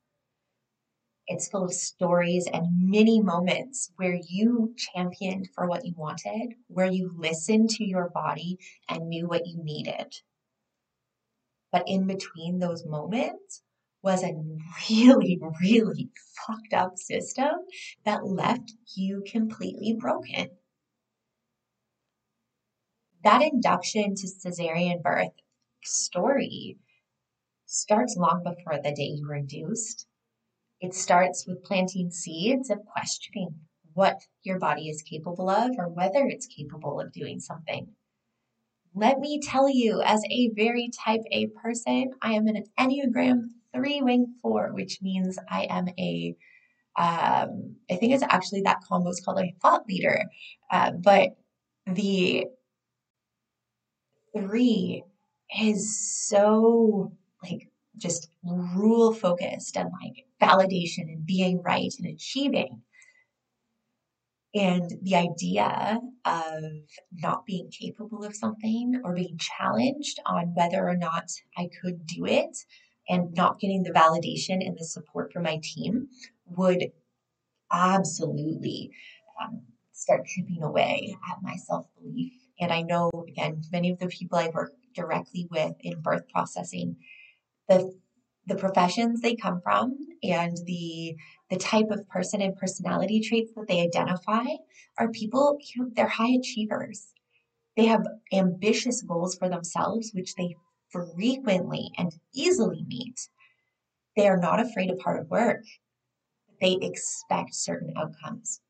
It's 1.26 1.48
full 1.48 1.64
of 1.64 1.72
stories 1.72 2.46
and 2.52 2.90
many 2.90 3.20
moments 3.22 3.90
where 3.96 4.20
you 4.28 4.74
championed 4.76 5.48
for 5.54 5.66
what 5.66 5.84
you 5.86 5.94
wanted, 5.96 6.54
where 6.68 6.90
you 6.90 7.14
listened 7.16 7.70
to 7.70 7.84
your 7.84 8.10
body 8.10 8.58
and 8.88 9.08
knew 9.08 9.26
what 9.26 9.46
you 9.46 9.62
needed. 9.62 10.14
But 11.72 11.84
in 11.86 12.06
between 12.06 12.58
those 12.58 12.84
moments, 12.84 13.62
was 14.04 14.22
a 14.22 14.34
really, 14.90 15.40
really 15.62 16.10
fucked 16.46 16.74
up 16.74 16.98
system 16.98 17.50
that 18.04 18.26
left 18.26 18.74
you 18.94 19.24
completely 19.26 19.94
broken. 19.94 20.50
That 23.24 23.40
induction 23.40 24.14
to 24.14 24.26
cesarean 24.26 25.02
birth 25.02 25.32
story 25.82 26.76
starts 27.74 28.16
long 28.16 28.42
before 28.44 28.80
the 28.82 28.94
day 28.94 29.10
you 29.16 29.26
were 29.26 29.34
induced. 29.34 30.06
It 30.80 30.94
starts 30.94 31.44
with 31.46 31.64
planting 31.64 32.10
seeds 32.10 32.70
of 32.70 32.84
questioning 32.84 33.54
what 33.94 34.20
your 34.42 34.58
body 34.58 34.88
is 34.88 35.02
capable 35.02 35.50
of 35.50 35.72
or 35.78 35.88
whether 35.88 36.24
it's 36.26 36.46
capable 36.46 37.00
of 37.00 37.12
doing 37.12 37.40
something. 37.40 37.88
Let 38.94 39.18
me 39.18 39.40
tell 39.42 39.68
you, 39.68 40.02
as 40.02 40.22
a 40.30 40.50
very 40.54 40.90
type 41.04 41.22
A 41.32 41.48
person, 41.48 42.12
I 42.22 42.34
am 42.34 42.46
an 42.46 42.64
Enneagram 42.78 43.42
three 43.74 44.00
wing 44.02 44.34
four, 44.40 44.72
which 44.72 45.00
means 45.02 45.36
I 45.50 45.66
am 45.68 45.88
a, 45.98 46.36
um, 46.96 47.74
I 47.90 47.96
think 47.96 48.12
it's 48.12 48.22
actually 48.22 48.62
that 48.62 48.82
combo 48.88 49.10
is 49.10 49.20
called 49.24 49.40
a 49.40 49.54
thought 49.60 49.84
leader. 49.88 50.22
Uh, 50.70 50.92
but 50.92 51.30
the 51.86 52.46
three 54.36 55.02
is 55.60 56.28
so 56.28 57.12
like 57.50 57.68
just 57.96 58.28
rule 58.42 59.12
focused 59.12 59.76
and 59.76 59.90
like 60.02 60.26
validation 60.40 61.02
and 61.12 61.24
being 61.26 61.62
right 61.62 61.92
and 61.98 62.08
achieving. 62.08 62.82
And 64.54 64.92
the 65.02 65.16
idea 65.16 65.98
of 66.24 66.62
not 67.12 67.44
being 67.44 67.70
capable 67.70 68.24
of 68.24 68.36
something 68.36 69.00
or 69.02 69.14
being 69.14 69.36
challenged 69.38 70.20
on 70.26 70.54
whether 70.54 70.88
or 70.88 70.96
not 70.96 71.30
I 71.58 71.68
could 71.82 72.06
do 72.06 72.24
it 72.24 72.56
and 73.08 73.34
not 73.34 73.58
getting 73.58 73.82
the 73.82 73.90
validation 73.90 74.64
and 74.64 74.76
the 74.78 74.84
support 74.84 75.32
from 75.32 75.42
my 75.42 75.60
team 75.62 76.08
would 76.46 76.92
absolutely 77.72 78.92
um, 79.42 79.62
start 79.92 80.26
chipping 80.26 80.62
away 80.62 81.16
at 81.30 81.42
my 81.42 81.56
self 81.56 81.86
belief. 82.00 82.32
And 82.60 82.72
I 82.72 82.82
know, 82.82 83.10
again, 83.28 83.62
many 83.72 83.90
of 83.90 83.98
the 83.98 84.06
people 84.06 84.38
I 84.38 84.48
work 84.48 84.72
directly 84.94 85.48
with 85.50 85.74
in 85.80 86.00
birth 86.00 86.28
processing, 86.32 86.96
the 87.68 87.98
the 88.46 88.56
professions 88.56 89.22
they 89.22 89.34
come 89.34 89.60
from 89.62 89.96
and 90.22 90.56
the 90.66 91.16
the 91.50 91.56
type 91.56 91.90
of 91.90 92.06
person 92.08 92.42
and 92.42 92.56
personality 92.56 93.20
traits 93.20 93.52
that 93.54 93.66
they 93.68 93.80
identify 93.80 94.44
are 94.98 95.08
people 95.08 95.56
you 95.74 95.82
know 95.82 95.90
they're 95.94 96.06
high 96.06 96.34
achievers 96.38 97.14
they 97.76 97.86
have 97.86 98.06
ambitious 98.32 99.02
goals 99.02 99.34
for 99.34 99.48
themselves 99.48 100.10
which 100.14 100.34
they 100.34 100.54
frequently 100.94 101.90
and 101.98 102.12
easily 102.32 102.84
meet. 102.86 103.28
They 104.16 104.28
are 104.28 104.38
not 104.38 104.60
afraid 104.60 104.90
of 104.90 105.00
hard 105.00 105.28
work. 105.28 105.64
They 106.60 106.78
expect 106.80 107.54
certain 107.54 107.94
outcomes. 107.96 108.60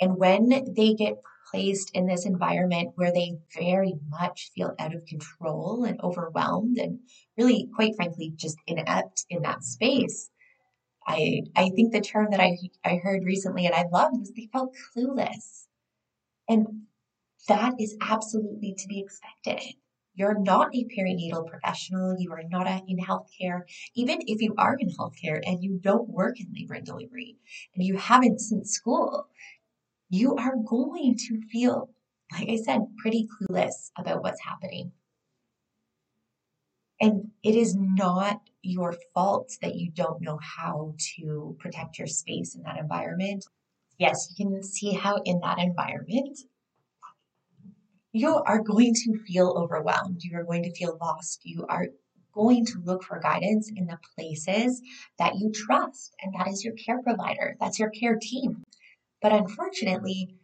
And 0.00 0.16
when 0.16 0.48
they 0.48 0.94
get 0.94 1.22
placed 1.50 1.90
in 1.94 2.06
this 2.06 2.26
environment 2.26 2.92
where 2.94 3.12
they 3.12 3.38
very 3.54 3.94
much 4.08 4.50
feel 4.54 4.74
out 4.78 4.94
of 4.94 5.04
control 5.06 5.84
and 5.84 6.00
overwhelmed 6.00 6.78
and 6.78 7.00
really, 7.36 7.68
quite 7.74 7.96
frankly, 7.96 8.32
just 8.36 8.56
inept 8.66 9.24
in 9.28 9.42
that 9.42 9.64
space, 9.64 10.30
I, 11.06 11.42
I 11.56 11.70
think 11.70 11.92
the 11.92 12.00
term 12.00 12.28
that 12.30 12.40
I, 12.40 12.56
I 12.84 12.96
heard 12.96 13.24
recently 13.24 13.66
and 13.66 13.74
I 13.74 13.86
loved 13.90 14.18
was 14.18 14.32
they 14.32 14.48
felt 14.52 14.76
clueless. 14.94 15.66
And 16.48 16.82
that 17.48 17.74
is 17.78 17.96
absolutely 18.00 18.74
to 18.78 18.88
be 18.88 19.00
expected. 19.00 19.74
You're 20.14 20.38
not 20.38 20.74
a 20.74 20.84
perinatal 20.84 21.46
professional. 21.48 22.16
You 22.18 22.32
are 22.32 22.42
not 22.48 22.66
a, 22.66 22.82
in 22.86 22.98
healthcare. 22.98 23.62
Even 23.94 24.18
if 24.26 24.42
you 24.42 24.54
are 24.58 24.76
in 24.78 24.90
healthcare 24.90 25.40
and 25.44 25.62
you 25.62 25.78
don't 25.82 26.08
work 26.08 26.38
in 26.38 26.52
labor 26.52 26.74
and 26.74 26.84
delivery 26.84 27.36
and 27.74 27.84
you 27.84 27.96
haven't 27.96 28.40
since 28.40 28.72
school, 28.72 29.28
you 30.10 30.34
are 30.34 30.56
going 30.56 31.16
to 31.16 31.40
feel, 31.50 31.88
like 32.32 32.48
I 32.48 32.56
said, 32.56 32.80
pretty 32.98 33.28
clueless 33.28 33.90
about 33.96 34.22
what's 34.22 34.42
happening. 34.44 34.92
And 37.00 37.30
it 37.42 37.54
is 37.54 37.74
not 37.76 38.40
your 38.62 38.94
fault 39.14 39.52
that 39.62 39.76
you 39.76 39.90
don't 39.90 40.20
know 40.20 40.38
how 40.42 40.94
to 41.16 41.56
protect 41.58 41.98
your 41.98 42.08
space 42.08 42.54
in 42.54 42.62
that 42.64 42.76
environment. 42.76 43.46
Yes, 43.98 44.34
you 44.36 44.44
can 44.44 44.62
see 44.62 44.92
how 44.92 45.22
in 45.24 45.40
that 45.40 45.58
environment, 45.58 46.38
you 48.12 48.34
are 48.34 48.60
going 48.60 48.92
to 48.94 49.18
feel 49.24 49.54
overwhelmed. 49.56 50.22
You 50.22 50.36
are 50.36 50.44
going 50.44 50.64
to 50.64 50.74
feel 50.74 50.98
lost. 51.00 51.40
You 51.44 51.64
are 51.68 51.86
going 52.34 52.66
to 52.66 52.80
look 52.84 53.02
for 53.04 53.20
guidance 53.20 53.70
in 53.74 53.86
the 53.86 53.98
places 54.14 54.82
that 55.18 55.36
you 55.36 55.50
trust, 55.52 56.14
and 56.20 56.34
that 56.34 56.48
is 56.48 56.64
your 56.64 56.74
care 56.74 57.02
provider, 57.02 57.56
that's 57.60 57.78
your 57.78 57.90
care 57.90 58.18
team. 58.20 58.62
But 59.20 59.32
unfortunately, 59.32 60.36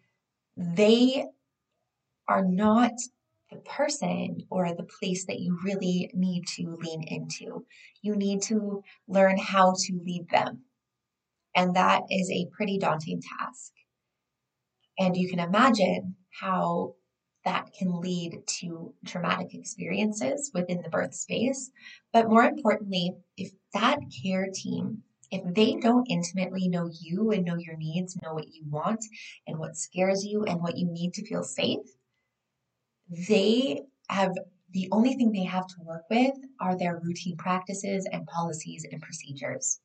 they 0.56 1.26
are 2.28 2.44
not 2.44 2.92
the 3.50 3.58
person 3.58 4.38
or 4.50 4.74
the 4.74 4.88
place 4.98 5.24
that 5.26 5.38
you 5.38 5.58
really 5.64 6.10
need 6.14 6.46
to 6.56 6.76
lean 6.80 7.02
into. 7.04 7.64
You 8.02 8.16
need 8.16 8.42
to 8.42 8.82
learn 9.06 9.38
how 9.38 9.72
to 9.72 10.00
lead 10.04 10.28
them. 10.30 10.62
And 11.54 11.74
that 11.76 12.02
is 12.10 12.30
a 12.30 12.48
pretty 12.52 12.78
daunting 12.78 13.22
task. 13.38 13.72
And 14.98 15.16
you 15.16 15.28
can 15.28 15.38
imagine 15.40 16.16
how 16.40 16.94
that 17.44 17.72
can 17.78 18.00
lead 18.00 18.42
to 18.46 18.92
traumatic 19.06 19.54
experiences 19.54 20.50
within 20.52 20.82
the 20.82 20.90
birth 20.90 21.14
space. 21.14 21.70
But 22.12 22.28
more 22.28 22.42
importantly, 22.42 23.12
if 23.36 23.52
that 23.72 24.00
care 24.22 24.48
team, 24.52 25.02
if 25.30 25.42
they 25.54 25.74
don't 25.74 26.10
intimately 26.10 26.68
know 26.68 26.88
you 27.00 27.30
and 27.30 27.44
know 27.44 27.56
your 27.56 27.76
needs, 27.76 28.18
know 28.22 28.34
what 28.34 28.48
you 28.48 28.62
want 28.68 29.04
and 29.46 29.58
what 29.58 29.76
scares 29.76 30.24
you 30.24 30.44
and 30.44 30.60
what 30.60 30.76
you 30.76 30.86
need 30.86 31.14
to 31.14 31.26
feel 31.26 31.42
safe, 31.42 31.86
they 33.28 33.82
have 34.08 34.32
the 34.72 34.88
only 34.92 35.14
thing 35.14 35.32
they 35.32 35.44
have 35.44 35.66
to 35.66 35.82
work 35.82 36.02
with 36.10 36.34
are 36.60 36.76
their 36.76 37.00
routine 37.02 37.36
practices 37.36 38.06
and 38.10 38.26
policies 38.26 38.86
and 38.90 39.00
procedures. 39.00 39.80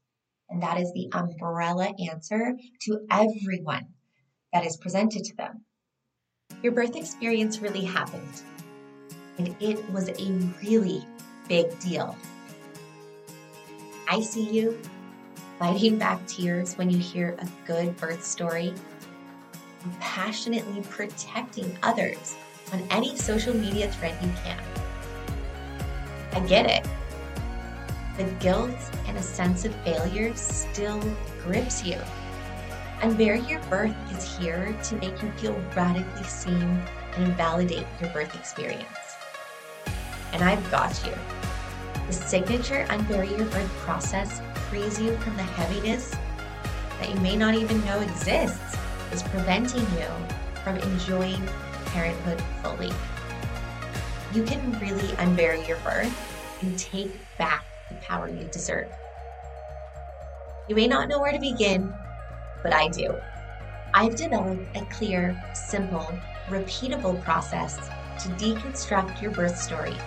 And 0.50 0.62
that 0.64 0.80
is 0.80 0.92
the 0.94 1.10
umbrella 1.14 1.94
answer 2.10 2.54
to 2.82 3.00
everyone 3.10 3.88
that 4.52 4.66
is 4.66 4.78
presented 4.78 5.24
to 5.24 5.36
them. 5.36 5.64
Your 6.62 6.74
birth 6.74 6.96
experience 6.96 7.60
really 7.60 7.86
happened, 7.86 8.42
and 9.38 9.56
it 9.62 9.90
was 9.92 10.10
a 10.10 10.32
really 10.62 11.06
big 11.48 11.80
deal. 11.80 12.18
I 14.10 14.20
see 14.20 14.50
you 14.50 14.78
fighting 15.62 16.00
back 16.00 16.20
tears 16.26 16.74
when 16.74 16.90
you 16.90 16.98
hear 16.98 17.36
a 17.38 17.48
good 17.68 17.96
birth 17.98 18.26
story, 18.26 18.74
and 19.84 20.00
passionately 20.00 20.82
protecting 20.90 21.78
others 21.84 22.36
on 22.74 22.82
any 22.90 23.16
social 23.16 23.54
media 23.54 23.88
thread 23.92 24.18
you 24.24 24.32
can. 24.44 24.60
I 26.34 26.40
get 26.48 26.66
it. 26.66 26.90
The 28.18 28.24
guilt 28.44 28.76
and 29.06 29.16
a 29.16 29.22
sense 29.22 29.64
of 29.64 29.76
failure 29.84 30.36
still 30.36 31.00
grips 31.44 31.86
you. 31.86 32.00
Unbury 33.02 33.48
Your 33.48 33.60
Birth 33.70 33.96
is 34.18 34.36
here 34.40 34.76
to 34.86 34.96
make 34.96 35.22
you 35.22 35.30
feel 35.34 35.54
radically 35.76 36.24
seen 36.24 36.82
and 37.18 37.38
validate 37.38 37.86
your 38.00 38.10
birth 38.10 38.34
experience. 38.34 38.88
And 40.34 40.44
I've 40.44 40.72
got 40.72 41.00
you. 41.06 41.14
The 42.08 42.14
signature 42.14 42.88
Unbury 42.90 43.30
Your 43.38 43.46
Birth 43.46 43.72
process 43.86 44.42
frees 44.72 45.02
you 45.02 45.18
from 45.18 45.36
the 45.36 45.44
heaviness 45.44 46.16
that 46.98 47.10
you 47.10 47.20
may 47.20 47.36
not 47.36 47.54
even 47.56 47.84
know 47.84 48.00
exists, 48.00 48.78
is 49.12 49.22
preventing 49.22 49.82
you 49.82 50.08
from 50.64 50.78
enjoying 50.78 51.46
parenthood 51.88 52.42
fully. 52.64 52.90
You 54.34 54.44
can 54.44 54.72
really 54.80 55.10
unbury 55.18 55.68
your 55.68 55.76
birth 55.80 56.16
and 56.62 56.80
take 56.80 57.12
back 57.38 57.66
the 57.90 57.96
power 57.96 58.30
you 58.30 58.46
deserve. 58.46 58.88
You 60.70 60.76
may 60.76 60.88
not 60.88 61.10
know 61.10 61.20
where 61.20 61.34
to 61.34 61.40
begin, 61.40 61.94
but 62.64 62.72
I 62.72 62.88
do. 62.88 63.14
I've 63.94 64.16
developed 64.16 64.78
a 64.78 64.86
clear, 64.86 65.38
simple, 65.54 66.08
repeatable 66.48 67.22
process 67.24 67.76
to 68.22 68.30
deconstruct 68.38 69.22
your 69.22 69.32
birth 69.32 69.58
story 69.58 69.98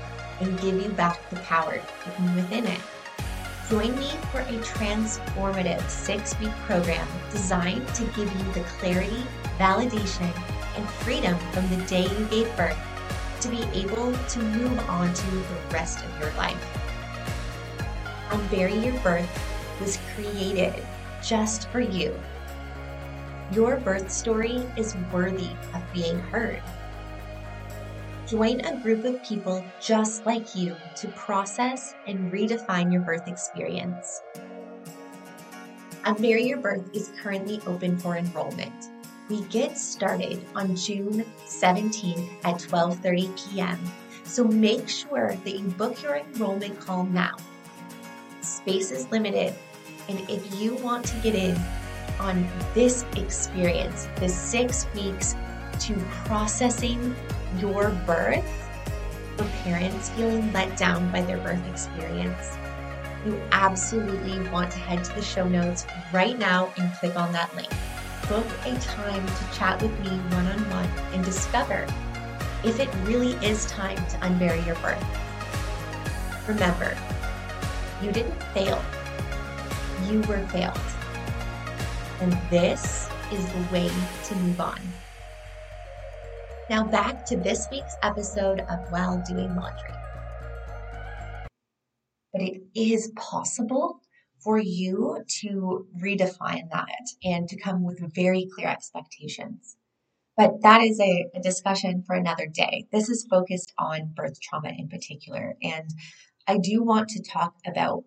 and 0.40 0.59
give 0.59 0.83
you 0.83 0.88
back 0.92 1.21
the 1.28 1.37
power 1.40 1.83
hidden 2.02 2.35
within 2.35 2.66
it. 2.66 2.80
Join 3.71 3.97
me 3.97 4.11
for 4.30 4.40
a 4.40 4.59
transformative 4.61 5.88
six 5.88 6.38
week 6.38 6.52
program 6.66 7.09
designed 7.30 7.88
to 7.94 8.04
give 8.09 8.30
you 8.30 8.52
the 8.52 8.61
clarity, 8.78 9.23
validation, 9.59 10.30
and 10.76 10.88
freedom 10.90 11.38
from 11.52 11.68
the 11.71 11.83
day 11.87 12.02
you 12.02 12.26
gave 12.26 12.56
birth 12.59 12.76
to 13.40 13.49
be 13.49 13.62
able 13.73 14.12
to 14.12 14.38
move 14.40 14.78
on 14.90 15.12
to 15.14 15.30
the 15.30 15.42
rest 15.73 16.04
of 16.04 16.21
your 16.21 16.33
life. 16.35 16.62
Unbury 18.28 18.84
Your 18.84 19.00
Birth 19.00 19.30
was 19.80 19.99
created 20.15 20.75
just 21.23 21.71
for 21.71 21.80
you. 21.80 22.15
Your 23.50 23.76
birth 23.76 24.10
story 24.10 24.62
is 24.76 24.95
worthy 25.10 25.50
of 25.73 25.82
being 25.95 26.19
heard. 26.19 26.62
Join 28.26 28.60
a 28.60 28.80
group 28.80 29.04
of 29.04 29.23
people 29.23 29.63
just 29.82 30.25
like 30.25 30.56
you 30.56 30.75
to 30.97 31.08
process 31.08 31.95
and 32.06 32.32
redefine 32.32 32.91
your 32.91 33.02
birth 33.02 33.28
experience. 33.28 34.23
Unbury 36.04 36.49
Your 36.49 36.58
Birth 36.58 36.89
is 36.95 37.13
currently 37.21 37.60
open 37.67 37.99
for 37.99 38.17
enrollment. 38.17 38.73
We 39.28 39.43
get 39.45 39.76
started 39.76 40.43
on 40.54 40.75
June 40.75 41.26
17th 41.47 42.28
at 42.45 42.56
12:30 42.56 43.52
p.m. 43.52 43.78
So 44.25 44.45
make 44.45 44.89
sure 44.89 45.37
that 45.45 45.58
you 45.58 45.69
book 45.76 46.02
your 46.02 46.17
enrollment 46.17 46.80
call 46.80 47.04
now. 47.04 47.37
Space 48.41 48.91
is 48.91 49.06
limited, 49.10 49.52
and 50.08 50.19
if 50.30 50.60
you 50.60 50.76
want 50.76 51.04
to 51.06 51.17
get 51.21 51.34
in 51.34 51.56
on 52.19 52.49
this 52.73 53.04
experience, 53.17 54.08
the 54.17 54.28
6 54.28 54.87
weeks 54.95 55.34
to 55.80 55.95
processing 56.25 57.15
your 57.58 57.90
birth 58.06 58.45
for 59.36 59.45
parents 59.62 60.10
feeling 60.10 60.52
let 60.52 60.76
down 60.76 61.10
by 61.10 61.23
their 61.23 61.38
birth 61.38 61.67
experience, 61.69 62.56
you 63.26 63.40
absolutely 63.52 64.47
want 64.50 64.71
to 64.73 64.78
head 64.78 65.02
to 65.04 65.14
the 65.14 65.23
show 65.23 65.49
notes 65.49 65.86
right 66.12 66.38
now 66.38 66.73
and 66.76 66.93
click 66.95 67.17
on 67.17 67.32
that 67.32 67.54
link 67.56 67.73
book 68.28 68.47
a 68.64 68.75
time 68.78 69.26
to 69.26 69.58
chat 69.58 69.80
with 69.82 69.93
me 70.00 70.08
one 70.08 70.47
on 70.47 70.71
one 70.71 70.88
and 71.12 71.23
discover 71.25 71.86
if 72.64 72.80
it 72.80 72.88
really 73.02 73.32
is 73.47 73.67
time 73.67 73.97
to 73.97 74.17
unbury 74.19 74.64
your 74.64 74.76
birth. 74.76 75.04
Remember, 76.49 76.97
you 78.02 78.10
didn't 78.12 78.43
fail, 78.54 78.82
you 80.08 80.21
were 80.23 80.47
failed. 80.49 80.80
And 82.21 82.32
this 82.49 83.10
is 83.30 83.47
the 83.52 83.67
way 83.71 83.90
to 84.25 84.36
move 84.36 84.60
on. 84.60 84.80
Now, 86.70 86.82
back 86.82 87.26
to 87.26 87.36
this 87.36 87.68
week's 87.70 87.94
episode 88.02 88.60
of 88.60 88.90
While 88.90 89.22
Doing 89.28 89.54
Laundry. 89.54 89.90
But 92.32 92.40
it 92.40 92.62
is 92.74 93.12
possible 93.16 94.00
for 94.42 94.58
you 94.58 95.22
to 95.42 95.86
redefine 96.02 96.70
that 96.72 96.88
and 97.22 97.46
to 97.50 97.60
come 97.60 97.84
with 97.84 98.14
very 98.14 98.48
clear 98.54 98.68
expectations. 98.68 99.76
But 100.38 100.62
that 100.62 100.80
is 100.80 100.98
a, 101.00 101.26
a, 101.34 101.40
discussion 101.42 102.02
for 102.06 102.16
another 102.16 102.46
day. 102.46 102.86
This 102.90 103.10
is 103.10 103.26
focused 103.28 103.74
on 103.78 104.14
birth 104.16 104.40
trauma 104.40 104.70
in 104.70 104.88
particular. 104.88 105.56
And 105.62 105.90
I 106.48 106.56
do 106.56 106.82
want 106.82 107.10
to 107.10 107.22
talk 107.22 107.56
about 107.66 108.04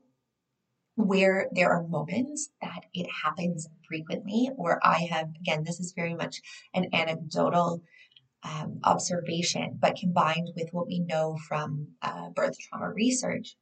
where 0.95 1.47
there 1.51 1.71
are 1.71 1.87
moments 1.87 2.49
that 2.63 2.87
it 2.91 3.05
happens 3.23 3.67
frequently, 3.87 4.49
or 4.57 4.79
I 4.83 5.07
have, 5.11 5.29
again, 5.39 5.63
this 5.63 5.79
is 5.79 5.93
very 5.95 6.15
much 6.15 6.41
an 6.73 6.87
anecdotal 6.91 7.83
um, 8.43 8.80
observation, 8.84 9.78
but 9.80 9.95
combined 9.95 10.50
with 10.56 10.69
what 10.71 10.88
we 10.88 11.00
know 11.00 11.38
from 11.47 11.88
uh, 12.02 12.30
birth 12.30 12.58
trauma 12.60 12.91
research 12.91 13.56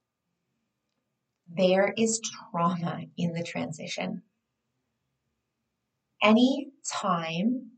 there 1.47 1.93
is 1.97 2.19
trauma 2.21 3.03
in 3.17 3.33
the 3.33 3.43
transition. 3.43 4.23
Any 6.21 6.71
time 7.01 7.71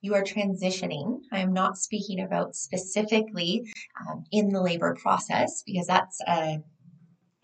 you 0.00 0.14
are 0.14 0.24
transitioning, 0.24 1.20
I 1.30 1.38
am 1.38 1.52
not 1.52 1.78
speaking 1.78 2.20
about 2.20 2.56
specifically 2.56 3.72
um, 4.00 4.24
in 4.32 4.48
the 4.48 4.60
labor 4.60 4.96
process 5.00 5.62
because 5.64 5.86
that's 5.86 6.20
uh, 6.26 6.56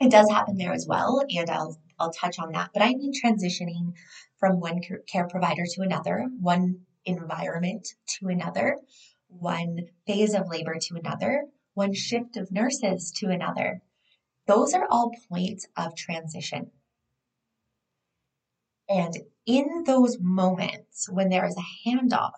it 0.01 0.11
does 0.11 0.29
happen 0.31 0.57
there 0.57 0.73
as 0.73 0.87
well, 0.89 1.23
and 1.29 1.49
I'll 1.49 1.79
I'll 2.01 2.13
touch 2.13 2.39
on 2.39 2.53
that. 2.53 2.71
But 2.73 2.83
I 2.83 2.95
mean 2.95 3.13
transitioning 3.13 3.93
from 4.39 4.61
one 4.61 4.81
care 5.07 5.29
provider 5.29 5.65
to 5.65 5.83
another, 5.83 6.27
one 6.41 6.81
environment 7.09 7.89
to 8.19 8.29
another, 8.29 8.79
one 9.29 9.89
phase 10.07 10.35
of 10.35 10.49
labor 10.49 10.77
to 10.81 10.97
another, 10.97 11.47
one 11.75 11.95
shift 11.95 12.37
of 12.37 12.51
nurses 12.53 13.11
to 13.17 13.29
another. 13.29 13.83
Those 14.47 14.75
are 14.75 14.87
all 14.91 15.13
points 15.29 15.67
of 15.77 15.95
transition. 15.95 16.71
And 18.89 19.15
in 19.47 19.85
those 19.85 20.19
moments 20.19 21.09
when 21.11 21.29
there 21.29 21.47
is 21.47 21.57
a 21.57 21.89
handoff, 21.89 22.33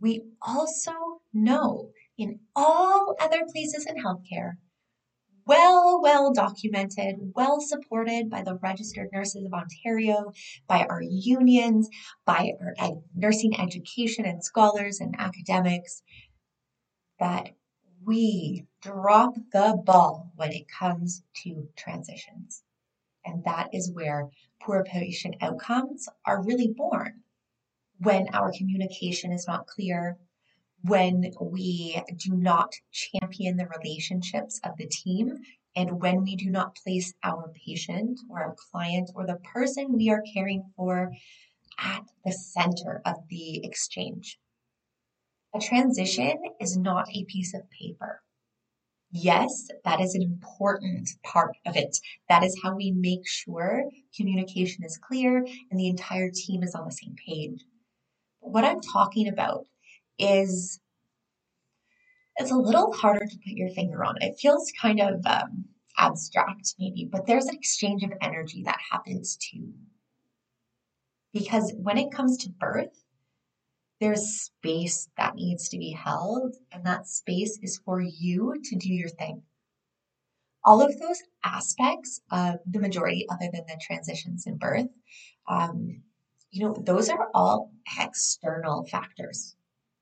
we 0.00 0.22
also 0.42 0.92
know 1.32 1.90
in 2.16 2.40
all 2.54 3.16
other 3.20 3.42
places 3.52 3.86
in 3.86 4.02
healthcare, 4.02 4.54
well, 5.48 6.00
well 6.02 6.30
documented, 6.30 7.16
well 7.34 7.58
supported 7.58 8.28
by 8.28 8.42
the 8.42 8.56
Registered 8.56 9.08
Nurses 9.14 9.46
of 9.46 9.54
Ontario, 9.54 10.30
by 10.68 10.84
our 10.84 11.00
unions, 11.02 11.88
by 12.26 12.52
our 12.60 13.00
nursing 13.16 13.58
education 13.58 14.26
and 14.26 14.44
scholars 14.44 15.00
and 15.00 15.14
academics, 15.18 16.02
that 17.18 17.48
we 18.04 18.66
drop 18.82 19.34
the 19.52 19.80
ball 19.86 20.30
when 20.36 20.52
it 20.52 20.66
comes 20.68 21.22
to 21.42 21.66
transitions. 21.76 22.62
And 23.24 23.42
that 23.44 23.70
is 23.72 23.90
where 23.92 24.28
poor 24.60 24.84
patient 24.84 25.36
outcomes 25.40 26.10
are 26.26 26.44
really 26.44 26.74
born. 26.76 27.22
When 28.00 28.28
our 28.34 28.52
communication 28.56 29.32
is 29.32 29.46
not 29.48 29.66
clear, 29.66 30.18
when 30.82 31.32
we 31.40 32.00
do 32.16 32.34
not 32.34 32.72
champion 32.92 33.56
the 33.56 33.66
relationships 33.66 34.60
of 34.64 34.76
the 34.76 34.86
team, 34.86 35.38
and 35.76 36.00
when 36.00 36.22
we 36.22 36.36
do 36.36 36.50
not 36.50 36.76
place 36.76 37.12
our 37.22 37.52
patient 37.66 38.20
or 38.30 38.42
our 38.42 38.56
client 38.70 39.10
or 39.14 39.26
the 39.26 39.36
person 39.36 39.92
we 39.92 40.10
are 40.10 40.22
caring 40.34 40.62
for 40.76 41.12
at 41.78 42.02
the 42.24 42.32
center 42.32 43.00
of 43.04 43.16
the 43.28 43.64
exchange. 43.64 44.38
A 45.54 45.60
transition 45.60 46.36
is 46.60 46.76
not 46.76 47.08
a 47.14 47.24
piece 47.24 47.54
of 47.54 47.70
paper. 47.70 48.22
Yes, 49.10 49.68
that 49.84 50.00
is 50.00 50.14
an 50.14 50.22
important 50.22 51.08
part 51.24 51.56
of 51.64 51.76
it. 51.76 51.96
That 52.28 52.44
is 52.44 52.60
how 52.62 52.74
we 52.74 52.90
make 52.90 53.26
sure 53.26 53.84
communication 54.14 54.84
is 54.84 54.98
clear 54.98 55.38
and 55.38 55.80
the 55.80 55.88
entire 55.88 56.30
team 56.30 56.62
is 56.62 56.74
on 56.74 56.84
the 56.84 56.92
same 56.92 57.16
page. 57.26 57.64
What 58.40 58.64
I'm 58.64 58.80
talking 58.80 59.28
about 59.28 59.66
is 60.18 60.80
it's 62.36 62.52
a 62.52 62.56
little 62.56 62.92
harder 62.92 63.26
to 63.26 63.36
put 63.36 63.56
your 63.56 63.70
finger 63.70 64.04
on. 64.04 64.14
It 64.20 64.38
feels 64.40 64.72
kind 64.80 65.00
of 65.00 65.26
um, 65.26 65.64
abstract, 65.98 66.74
maybe, 66.78 67.08
but 67.10 67.26
there's 67.26 67.46
an 67.46 67.56
exchange 67.56 68.04
of 68.04 68.12
energy 68.22 68.62
that 68.64 68.78
happens 68.90 69.36
too. 69.36 69.72
Because 71.32 71.74
when 71.76 71.98
it 71.98 72.12
comes 72.12 72.38
to 72.38 72.50
birth, 72.50 73.04
there's 74.00 74.22
space 74.28 75.08
that 75.16 75.34
needs 75.34 75.68
to 75.70 75.78
be 75.78 75.90
held, 75.90 76.54
and 76.70 76.86
that 76.86 77.08
space 77.08 77.58
is 77.62 77.80
for 77.84 78.00
you 78.00 78.54
to 78.62 78.76
do 78.76 78.88
your 78.88 79.08
thing. 79.08 79.42
All 80.64 80.80
of 80.80 80.98
those 81.00 81.22
aspects, 81.44 82.20
uh, 82.30 82.54
the 82.70 82.78
majority, 82.78 83.26
other 83.28 83.48
than 83.52 83.64
the 83.66 83.80
transitions 83.80 84.46
in 84.46 84.56
birth, 84.56 84.88
um, 85.48 86.02
you 86.50 86.64
know, 86.64 86.74
those 86.74 87.08
are 87.08 87.28
all 87.34 87.72
external 88.00 88.84
factors. 88.86 89.56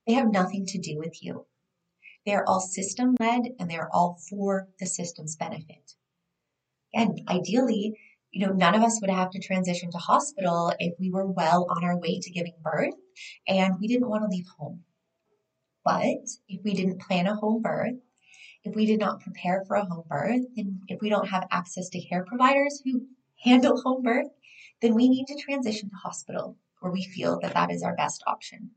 They 0.06 0.14
have 0.14 0.30
nothing 0.30 0.66
to 0.66 0.78
do 0.78 0.98
with 0.98 1.22
you. 1.22 1.46
They're 2.24 2.48
all 2.48 2.60
system 2.60 3.16
led 3.20 3.42
and 3.58 3.70
they're 3.70 3.88
all 3.92 4.18
for 4.28 4.68
the 4.78 4.86
system's 4.86 5.36
benefit. 5.36 5.94
And 6.94 7.20
ideally, 7.28 7.98
you 8.30 8.46
know, 8.46 8.52
none 8.52 8.74
of 8.74 8.82
us 8.82 9.00
would 9.00 9.10
have 9.10 9.30
to 9.30 9.40
transition 9.40 9.90
to 9.90 9.98
hospital 9.98 10.72
if 10.78 10.98
we 10.98 11.10
were 11.10 11.26
well 11.26 11.66
on 11.70 11.84
our 11.84 11.98
way 11.98 12.20
to 12.20 12.30
giving 12.30 12.54
birth 12.62 12.94
and 13.46 13.74
we 13.80 13.88
didn't 13.88 14.08
want 14.08 14.22
to 14.24 14.28
leave 14.28 14.46
home. 14.58 14.84
But 15.84 16.26
if 16.48 16.62
we 16.64 16.74
didn't 16.74 17.00
plan 17.00 17.26
a 17.26 17.36
home 17.36 17.62
birth, 17.62 17.94
if 18.64 18.74
we 18.74 18.86
did 18.86 18.98
not 18.98 19.20
prepare 19.20 19.62
for 19.66 19.76
a 19.76 19.84
home 19.84 20.04
birth, 20.08 20.42
and 20.56 20.80
if 20.88 21.00
we 21.00 21.08
don't 21.08 21.28
have 21.28 21.46
access 21.52 21.88
to 21.90 22.00
care 22.00 22.24
providers 22.24 22.82
who 22.84 23.06
handle 23.44 23.80
home 23.80 24.02
birth, 24.02 24.26
then 24.82 24.94
we 24.94 25.08
need 25.08 25.26
to 25.26 25.40
transition 25.40 25.88
to 25.88 25.96
hospital 25.96 26.56
where 26.80 26.92
we 26.92 27.04
feel 27.04 27.38
that 27.40 27.54
that 27.54 27.70
is 27.70 27.84
our 27.84 27.94
best 27.94 28.24
option. 28.26 28.72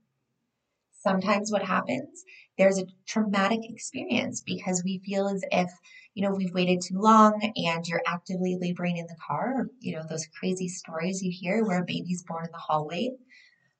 Sometimes 0.99 1.51
what 1.51 1.63
happens, 1.63 2.23
there's 2.57 2.77
a 2.77 2.85
traumatic 3.07 3.61
experience 3.63 4.41
because 4.45 4.83
we 4.83 5.01
feel 5.05 5.27
as 5.27 5.43
if 5.51 5.71
you 6.19 6.27
know, 6.27 6.35
we've 6.35 6.53
waited 6.53 6.81
too 6.81 6.99
long 6.99 7.39
and 7.55 7.87
you're 7.87 8.01
actively 8.05 8.57
laboring 8.59 8.97
in 8.97 9.07
the 9.07 9.15
car, 9.25 9.67
you 9.79 9.95
know, 9.95 10.03
those 10.09 10.27
crazy 10.37 10.67
stories 10.67 11.21
you 11.21 11.31
hear 11.33 11.63
where 11.63 11.81
a 11.81 11.85
baby's 11.85 12.23
born 12.23 12.43
in 12.43 12.51
the 12.51 12.57
hallway. 12.57 13.11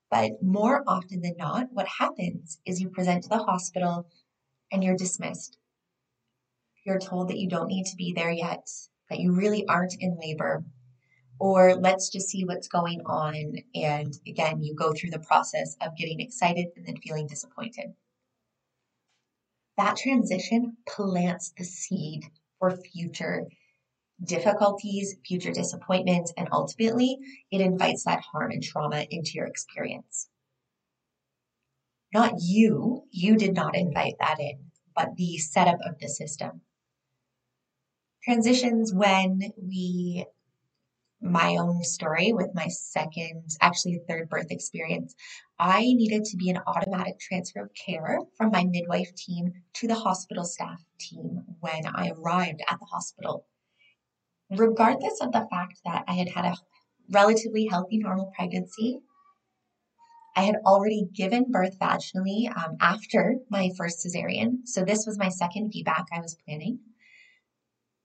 But 0.09 0.41
more 0.41 0.83
often 0.87 1.21
than 1.21 1.35
not, 1.37 1.67
what 1.71 1.87
happens 1.87 2.59
is 2.65 2.79
you 2.79 2.89
present 2.89 3.23
to 3.23 3.29
the 3.29 3.39
hospital 3.39 4.07
and 4.71 4.83
you're 4.83 4.95
dismissed. 4.95 5.57
You're 6.85 6.99
told 6.99 7.27
that 7.27 7.37
you 7.39 7.49
don't 7.49 7.67
need 7.67 7.87
to 7.87 7.97
be 7.97 8.13
there 8.13 8.31
yet, 8.31 8.67
that 9.09 9.19
you 9.19 9.33
really 9.33 9.65
aren't 9.67 9.95
in 9.99 10.17
labor, 10.19 10.63
or 11.39 11.75
let's 11.75 12.09
just 12.09 12.29
see 12.29 12.43
what's 12.45 12.67
going 12.67 13.01
on. 13.05 13.55
And 13.73 14.13
again, 14.27 14.61
you 14.61 14.75
go 14.75 14.93
through 14.93 15.11
the 15.11 15.19
process 15.19 15.75
of 15.81 15.97
getting 15.97 16.19
excited 16.19 16.67
and 16.75 16.85
then 16.85 16.97
feeling 16.97 17.27
disappointed 17.27 17.93
that 19.79 19.95
transition 19.95 20.75
plants 20.85 21.53
the 21.57 21.63
seed 21.63 22.25
for 22.59 22.75
future 22.75 23.47
difficulties, 24.21 25.15
future 25.25 25.53
disappointments, 25.53 26.33
and 26.35 26.49
ultimately 26.51 27.17
it 27.49 27.61
invites 27.61 28.03
that 28.03 28.19
harm 28.19 28.51
and 28.51 28.61
trauma 28.61 29.05
into 29.09 29.31
your 29.35 29.45
experience. 29.45 30.27
Not 32.13 32.33
you, 32.41 33.03
you 33.11 33.37
did 33.37 33.53
not 33.53 33.73
invite 33.73 34.15
that 34.19 34.41
in, 34.41 34.65
but 34.93 35.15
the 35.15 35.37
setup 35.37 35.79
of 35.85 35.97
the 36.01 36.09
system. 36.09 36.59
Transitions 38.25 38.93
when 38.93 39.53
we 39.55 40.25
my 41.21 41.57
own 41.57 41.83
story 41.83 42.31
with 42.33 42.49
my 42.53 42.67
second, 42.67 43.43
actually 43.61 43.99
third 44.07 44.29
birth 44.29 44.51
experience, 44.51 45.15
I 45.57 45.81
needed 45.81 46.23
to 46.25 46.37
be 46.37 46.49
an 46.49 46.61
automatic 46.65 47.19
transfer 47.19 47.63
of 47.63 47.73
care 47.73 48.19
from 48.37 48.51
my 48.51 48.63
midwife 48.63 49.13
team 49.15 49.51
to 49.73 49.87
the 49.87 49.95
hospital 49.95 50.45
staff 50.45 50.81
team 50.99 51.43
when 51.59 51.85
I 51.85 52.11
arrived 52.11 52.61
at 52.69 52.79
the 52.79 52.85
hospital. 52.85 53.45
Regardless 54.49 55.19
of 55.21 55.31
the 55.31 55.47
fact 55.51 55.81
that 55.85 56.05
I 56.07 56.13
had 56.13 56.29
had 56.29 56.45
a 56.45 56.55
relatively 57.11 57.65
healthy, 57.65 57.97
normal 57.97 58.31
pregnancy, 58.35 58.99
I 60.35 60.43
had 60.43 60.55
already 60.65 61.09
given 61.13 61.51
birth 61.51 61.77
vaginally 61.79 62.47
um, 62.55 62.77
after 62.79 63.35
my 63.49 63.71
first 63.77 64.05
cesarean. 64.05 64.59
So 64.65 64.85
this 64.85 65.05
was 65.05 65.17
my 65.17 65.29
second 65.29 65.73
VBAC 65.73 66.05
I 66.13 66.21
was 66.21 66.37
planning. 66.45 66.79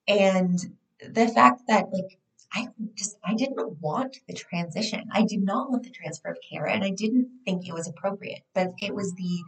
And 0.07 0.59
the 0.99 1.27
fact 1.29 1.63
that, 1.67 1.85
like, 1.91 2.19
I 2.53 2.67
just 2.95 3.17
I 3.25 3.33
didn't 3.33 3.81
want 3.81 4.17
the 4.27 4.33
transition. 4.33 5.09
I 5.11 5.23
did 5.23 5.43
not 5.43 5.69
want 5.69 5.83
the 5.83 5.89
transfer 5.89 6.29
of 6.29 6.37
care 6.49 6.65
and 6.65 6.83
I 6.83 6.91
didn't 6.91 7.29
think 7.45 7.67
it 7.67 7.73
was 7.73 7.87
appropriate. 7.87 8.43
But 8.53 8.69
it 8.81 8.93
was 8.93 9.13
the 9.13 9.43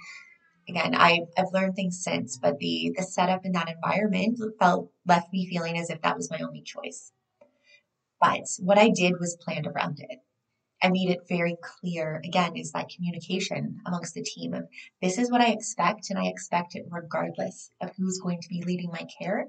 again, 0.70 0.94
I, 0.96 1.22
I've 1.38 1.54
learned 1.54 1.76
things 1.76 2.04
since, 2.04 2.38
but 2.38 2.60
the 2.60 2.94
the 2.96 3.04
setup 3.04 3.46
in 3.46 3.54
that 3.54 3.70
environment 3.70 4.40
felt 4.60 4.92
left 5.06 5.32
me 5.32 5.48
feeling 5.48 5.78
as 5.78 5.90
if 5.90 6.02
that 6.02 6.18
was 6.18 6.30
my 6.30 6.40
only 6.40 6.62
choice. 6.62 7.12
But 8.20 8.48
what 8.60 8.78
I 8.78 8.90
did 8.90 9.20
was 9.20 9.38
planned 9.40 9.68
around 9.68 10.00
it. 10.00 10.20
I 10.82 10.90
made 10.90 11.10
it 11.10 11.28
very 11.28 11.58
clear, 11.62 12.22
again, 12.24 12.56
is 12.56 12.72
that 12.72 12.90
communication 12.90 13.80
amongst 13.86 14.14
the 14.14 14.24
team 14.24 14.54
of 14.54 14.68
this 15.02 15.18
is 15.18 15.32
what 15.32 15.42
I 15.42 15.52
expect, 15.52 16.10
and 16.10 16.20
I 16.20 16.28
expect 16.28 16.76
it 16.76 16.86
regardless 16.90 17.72
of 17.82 17.92
who's 17.96 18.20
going 18.20 18.42
to 18.42 18.50
be 18.50 18.62
leading 18.64 18.92
my 18.92 19.08
care. 19.20 19.48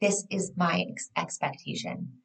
This 0.00 0.26
is 0.30 0.52
my 0.56 0.84
ex- 0.90 1.10
expectation. 1.16 2.20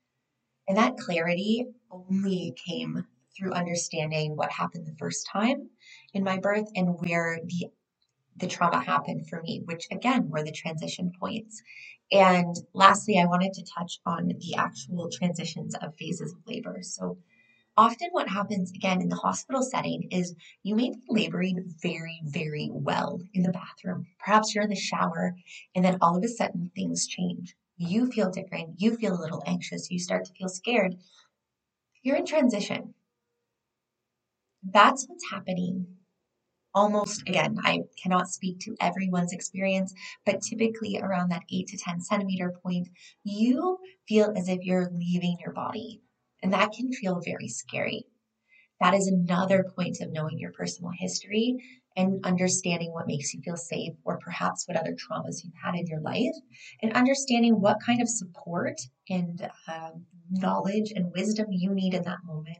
And 0.69 0.77
that 0.77 0.97
clarity 0.97 1.65
only 1.89 2.53
came 2.63 3.08
through 3.36 3.53
understanding 3.53 4.36
what 4.36 4.51
happened 4.51 4.86
the 4.86 4.95
first 4.99 5.25
time 5.25 5.71
in 6.13 6.23
my 6.23 6.38
birth 6.38 6.67
and 6.75 6.99
where 6.99 7.39
the 7.43 7.71
the 8.38 8.45
trauma 8.47 8.79
happened 8.79 9.27
for 9.27 9.41
me, 9.41 9.63
which 9.65 9.88
again 9.91 10.29
were 10.29 10.43
the 10.43 10.51
transition 10.51 11.12
points. 11.19 11.62
And 12.12 12.55
lastly, 12.73 13.19
I 13.19 13.25
wanted 13.25 13.53
to 13.53 13.65
touch 13.65 13.99
on 14.05 14.27
the 14.27 14.55
actual 14.55 15.10
transitions 15.10 15.73
of 15.73 15.97
phases 15.97 16.34
of 16.34 16.45
labor. 16.45 16.77
So 16.84 17.17
often 17.75 18.10
what 18.12 18.29
happens 18.29 18.71
again 18.71 19.01
in 19.01 19.10
the 19.10 19.15
hospital 19.15 19.63
setting 19.63 20.08
is 20.12 20.36
you 20.62 20.75
may 20.75 20.91
be 20.91 21.01
laboring 21.10 21.73
very, 21.82 22.21
very 22.25 22.69
well 22.71 23.19
in 23.34 23.41
the 23.41 23.51
bathroom. 23.51 24.05
Perhaps 24.19 24.53
you're 24.53 24.65
in 24.65 24.69
the 24.69 24.75
shower 24.75 25.36
and 25.73 25.84
then 25.84 25.97
all 25.99 26.15
of 26.15 26.23
a 26.23 26.27
sudden 26.27 26.71
things 26.75 27.08
change 27.08 27.55
you 27.79 28.11
feel 28.11 28.29
different, 28.29 28.79
you 28.81 28.95
feel 28.95 29.13
a 29.13 29.21
little 29.21 29.43
anxious, 29.45 29.89
you 29.89 29.99
start 29.99 30.25
to 30.25 30.33
feel 30.33 30.49
scared, 30.49 30.95
you're 32.03 32.17
in 32.17 32.25
transition. 32.25 32.93
That's 34.63 35.07
what's 35.07 35.29
happening. 35.31 35.87
Almost 36.75 37.21
again, 37.27 37.57
I 37.63 37.79
cannot 38.01 38.29
speak 38.29 38.59
to 38.59 38.75
everyone's 38.79 39.33
experience, 39.33 39.93
but 40.25 40.41
typically 40.41 40.99
around 40.99 41.29
that 41.29 41.43
8 41.51 41.67
to 41.67 41.77
10 41.77 42.01
centimeter 42.01 42.53
point, 42.61 42.89
you 43.23 43.79
feel 44.07 44.33
as 44.35 44.47
if 44.49 44.59
you're 44.63 44.91
leaving 44.93 45.37
your 45.39 45.53
body. 45.53 46.01
And 46.43 46.53
that 46.53 46.73
can 46.73 46.91
feel 46.91 47.21
very 47.25 47.47
scary. 47.47 48.05
That 48.79 48.93
is 48.93 49.07
another 49.07 49.65
point 49.75 49.99
of 50.01 50.11
knowing 50.11 50.37
your 50.37 50.51
personal 50.51 50.91
history 50.97 51.57
and 51.99 52.25
understanding 52.25 52.93
what 52.93 53.07
makes 53.07 53.33
you 53.33 53.41
feel 53.41 53.57
safe 53.57 53.91
or 54.05 54.17
perhaps 54.19 54.65
what 54.65 54.77
other 54.77 54.93
traumas 54.95 55.43
you've 55.43 55.62
had 55.62 55.75
in 55.75 55.85
your 55.85 55.99
life 55.99 56.33
and 56.81 56.93
understanding 56.93 57.59
what 57.59 57.83
kind 57.85 58.01
of 58.01 58.07
support 58.07 58.75
and 59.09 59.49
um, 59.67 60.05
knowledge 60.31 60.93
and 60.95 61.12
wisdom 61.13 61.47
you 61.49 61.73
need 61.73 61.93
in 61.93 62.03
that 62.03 62.19
moment. 62.23 62.57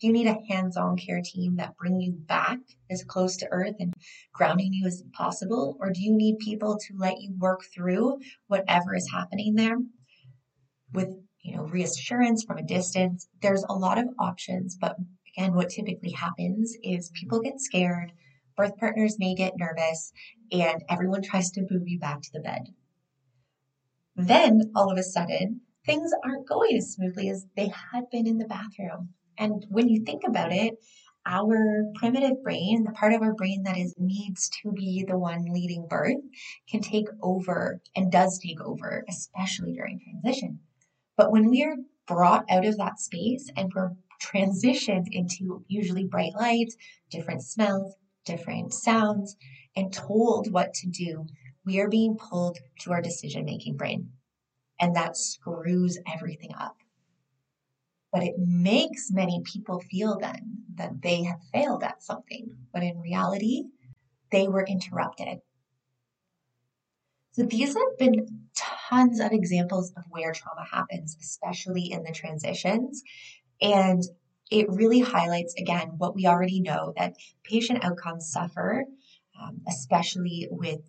Do 0.00 0.06
you 0.06 0.12
need 0.14 0.26
a 0.26 0.38
hands-on 0.48 0.96
care 0.96 1.20
team 1.22 1.56
that 1.56 1.76
bring 1.76 2.00
you 2.00 2.12
back 2.12 2.60
as 2.90 3.04
close 3.04 3.36
to 3.38 3.48
earth 3.50 3.74
and 3.78 3.92
grounding 4.32 4.72
you 4.72 4.86
as 4.86 5.02
possible 5.12 5.76
or 5.80 5.90
do 5.90 6.00
you 6.00 6.16
need 6.16 6.38
people 6.38 6.78
to 6.78 6.94
let 6.96 7.20
you 7.20 7.34
work 7.38 7.60
through 7.74 8.18
whatever 8.46 8.94
is 8.94 9.10
happening 9.12 9.54
there? 9.54 9.76
With 10.94 11.10
you 11.42 11.56
know 11.56 11.64
reassurance 11.64 12.42
from 12.42 12.56
a 12.56 12.62
distance. 12.62 13.28
There's 13.42 13.64
a 13.68 13.74
lot 13.74 13.98
of 13.98 14.06
options 14.18 14.78
but 14.80 14.96
again 15.36 15.52
what 15.52 15.68
typically 15.68 16.12
happens 16.12 16.74
is 16.82 17.10
people 17.14 17.40
get 17.40 17.60
scared 17.60 18.12
birth 18.58 18.76
partners 18.76 19.16
may 19.18 19.34
get 19.34 19.56
nervous, 19.56 20.12
and 20.52 20.82
everyone 20.90 21.22
tries 21.22 21.50
to 21.52 21.66
move 21.70 21.86
you 21.86 21.98
back 21.98 22.20
to 22.20 22.30
the 22.34 22.40
bed. 22.40 22.74
Then 24.16 24.72
all 24.74 24.90
of 24.90 24.98
a 24.98 25.02
sudden, 25.04 25.60
things 25.86 26.10
aren't 26.24 26.48
going 26.48 26.76
as 26.76 26.92
smoothly 26.92 27.30
as 27.30 27.46
they 27.56 27.68
had 27.68 28.10
been 28.10 28.26
in 28.26 28.38
the 28.38 28.48
bathroom. 28.48 29.14
And 29.38 29.64
when 29.70 29.88
you 29.88 30.04
think 30.04 30.22
about 30.26 30.52
it, 30.52 30.74
our 31.24 31.84
primitive 31.94 32.42
brain, 32.42 32.82
the 32.82 32.90
part 32.90 33.12
of 33.12 33.22
our 33.22 33.34
brain 33.34 33.62
that 33.62 33.78
is 33.78 33.94
needs 33.96 34.50
to 34.62 34.72
be 34.72 35.04
the 35.06 35.18
one 35.18 35.44
leading 35.52 35.86
birth, 35.88 36.16
can 36.68 36.80
take 36.80 37.06
over 37.22 37.80
and 37.94 38.10
does 38.10 38.40
take 38.40 38.60
over, 38.60 39.04
especially 39.08 39.72
during 39.72 40.00
transition. 40.00 40.58
But 41.16 41.30
when 41.30 41.48
we 41.48 41.62
are 41.62 41.76
brought 42.06 42.44
out 42.50 42.66
of 42.66 42.76
that 42.78 42.98
space 42.98 43.50
and 43.56 43.72
we're 43.72 43.92
transitioned 44.20 45.06
into 45.12 45.64
usually 45.68 46.04
bright 46.04 46.32
lights, 46.34 46.76
different 47.10 47.42
smells, 47.42 47.94
different 48.28 48.72
sounds, 48.72 49.36
and 49.74 49.92
told 49.92 50.52
what 50.52 50.72
to 50.74 50.86
do, 50.88 51.26
we 51.66 51.80
are 51.80 51.88
being 51.88 52.16
pulled 52.16 52.58
to 52.80 52.92
our 52.92 53.02
decision 53.02 53.44
making 53.44 53.76
brain. 53.76 54.10
And 54.80 54.94
that 54.94 55.16
screws 55.16 55.98
everything 56.14 56.52
up. 56.58 56.76
But 58.12 58.22
it 58.22 58.34
makes 58.38 59.10
many 59.10 59.42
people 59.44 59.80
feel 59.80 60.18
then 60.18 60.62
that 60.76 61.02
they 61.02 61.24
have 61.24 61.40
failed 61.52 61.82
at 61.82 62.02
something, 62.02 62.56
when 62.70 62.82
in 62.82 63.00
reality, 63.00 63.64
they 64.30 64.46
were 64.48 64.64
interrupted. 64.64 65.40
So 67.32 67.42
these 67.42 67.74
have 67.74 67.98
been 67.98 68.48
tons 68.56 69.20
of 69.20 69.32
examples 69.32 69.92
of 69.96 70.04
where 70.10 70.32
trauma 70.32 70.64
happens, 70.70 71.16
especially 71.20 71.92
in 71.92 72.02
the 72.02 72.12
transitions. 72.12 73.02
And 73.60 74.02
it 74.50 74.66
really 74.68 75.00
highlights 75.00 75.54
again 75.58 75.92
what 75.98 76.14
we 76.14 76.26
already 76.26 76.60
know 76.60 76.92
that 76.96 77.14
patient 77.44 77.84
outcomes 77.84 78.30
suffer, 78.30 78.84
um, 79.40 79.60
especially 79.68 80.48
with 80.50 80.80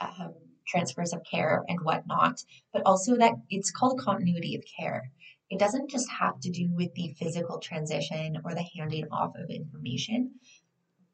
um, 0.00 0.34
transfers 0.66 1.12
of 1.12 1.22
care 1.28 1.64
and 1.68 1.80
whatnot, 1.82 2.40
but 2.72 2.82
also 2.86 3.16
that 3.16 3.34
it's 3.48 3.70
called 3.70 4.00
continuity 4.00 4.54
of 4.54 4.62
care. 4.78 5.10
It 5.50 5.58
doesn't 5.58 5.90
just 5.90 6.08
have 6.10 6.38
to 6.40 6.50
do 6.50 6.68
with 6.72 6.94
the 6.94 7.12
physical 7.18 7.58
transition 7.58 8.38
or 8.44 8.54
the 8.54 8.64
handing 8.76 9.06
off 9.10 9.32
of 9.36 9.50
information, 9.50 10.32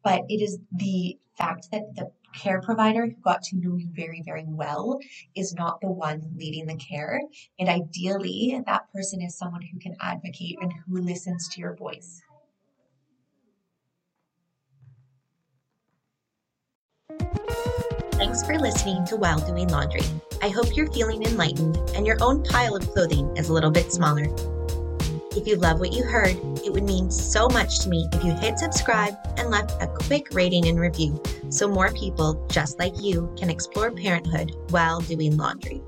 but 0.07 0.23
it 0.29 0.41
is 0.41 0.61
the 0.71 1.19
fact 1.37 1.67
that 1.73 1.83
the 1.97 2.09
care 2.33 2.61
provider 2.61 3.07
who 3.07 3.23
got 3.25 3.43
to 3.43 3.57
know 3.57 3.75
you 3.75 3.89
very, 3.93 4.23
very 4.25 4.45
well 4.47 5.01
is 5.35 5.53
not 5.53 5.81
the 5.81 5.91
one 5.91 6.23
leading 6.37 6.65
the 6.65 6.77
care. 6.77 7.21
And 7.59 7.69
ideally, 7.69 8.63
that 8.67 8.83
person 8.93 9.21
is 9.21 9.37
someone 9.37 9.63
who 9.63 9.81
can 9.81 9.97
advocate 10.01 10.59
and 10.61 10.73
who 10.87 10.99
listens 10.99 11.49
to 11.49 11.61
your 11.61 11.75
voice. 11.75 12.23
Thanks 18.13 18.47
for 18.47 18.57
listening 18.61 19.05
to 19.07 19.17
While 19.17 19.41
Doing 19.41 19.67
Laundry. 19.67 20.03
I 20.41 20.51
hope 20.51 20.77
you're 20.77 20.93
feeling 20.93 21.25
enlightened 21.25 21.79
and 21.97 22.07
your 22.07 22.19
own 22.21 22.45
pile 22.45 22.77
of 22.77 22.89
clothing 22.93 23.37
is 23.37 23.49
a 23.49 23.53
little 23.53 23.73
bit 23.73 23.93
smaller. 23.93 24.29
If 25.37 25.47
you 25.47 25.57
love 25.57 25.81
what 25.81 25.93
you 25.93 26.03
heard, 26.03 26.35
it 26.65 26.73
would 26.73 26.85
mean 26.85 27.11
so 27.11 27.47
much 27.49 27.81
to 27.81 27.91
me 27.91 28.09
if 28.15 28.25
you 28.25 28.33
hit 28.33 28.59
subscribe 28.59 29.15
and 29.37 29.51
left 29.51 29.81
a 29.83 29.87
quick 29.87 30.29
rating 30.33 30.67
and 30.67 30.81
review 30.81 31.23
so 31.51 31.69
more 31.69 31.93
people 31.93 32.47
just 32.51 32.79
like 32.79 32.95
you 32.99 33.31
can 33.39 33.51
explore 33.51 33.91
parenthood 33.91 34.57
while 34.71 35.01
doing 35.01 35.37
laundry. 35.37 35.83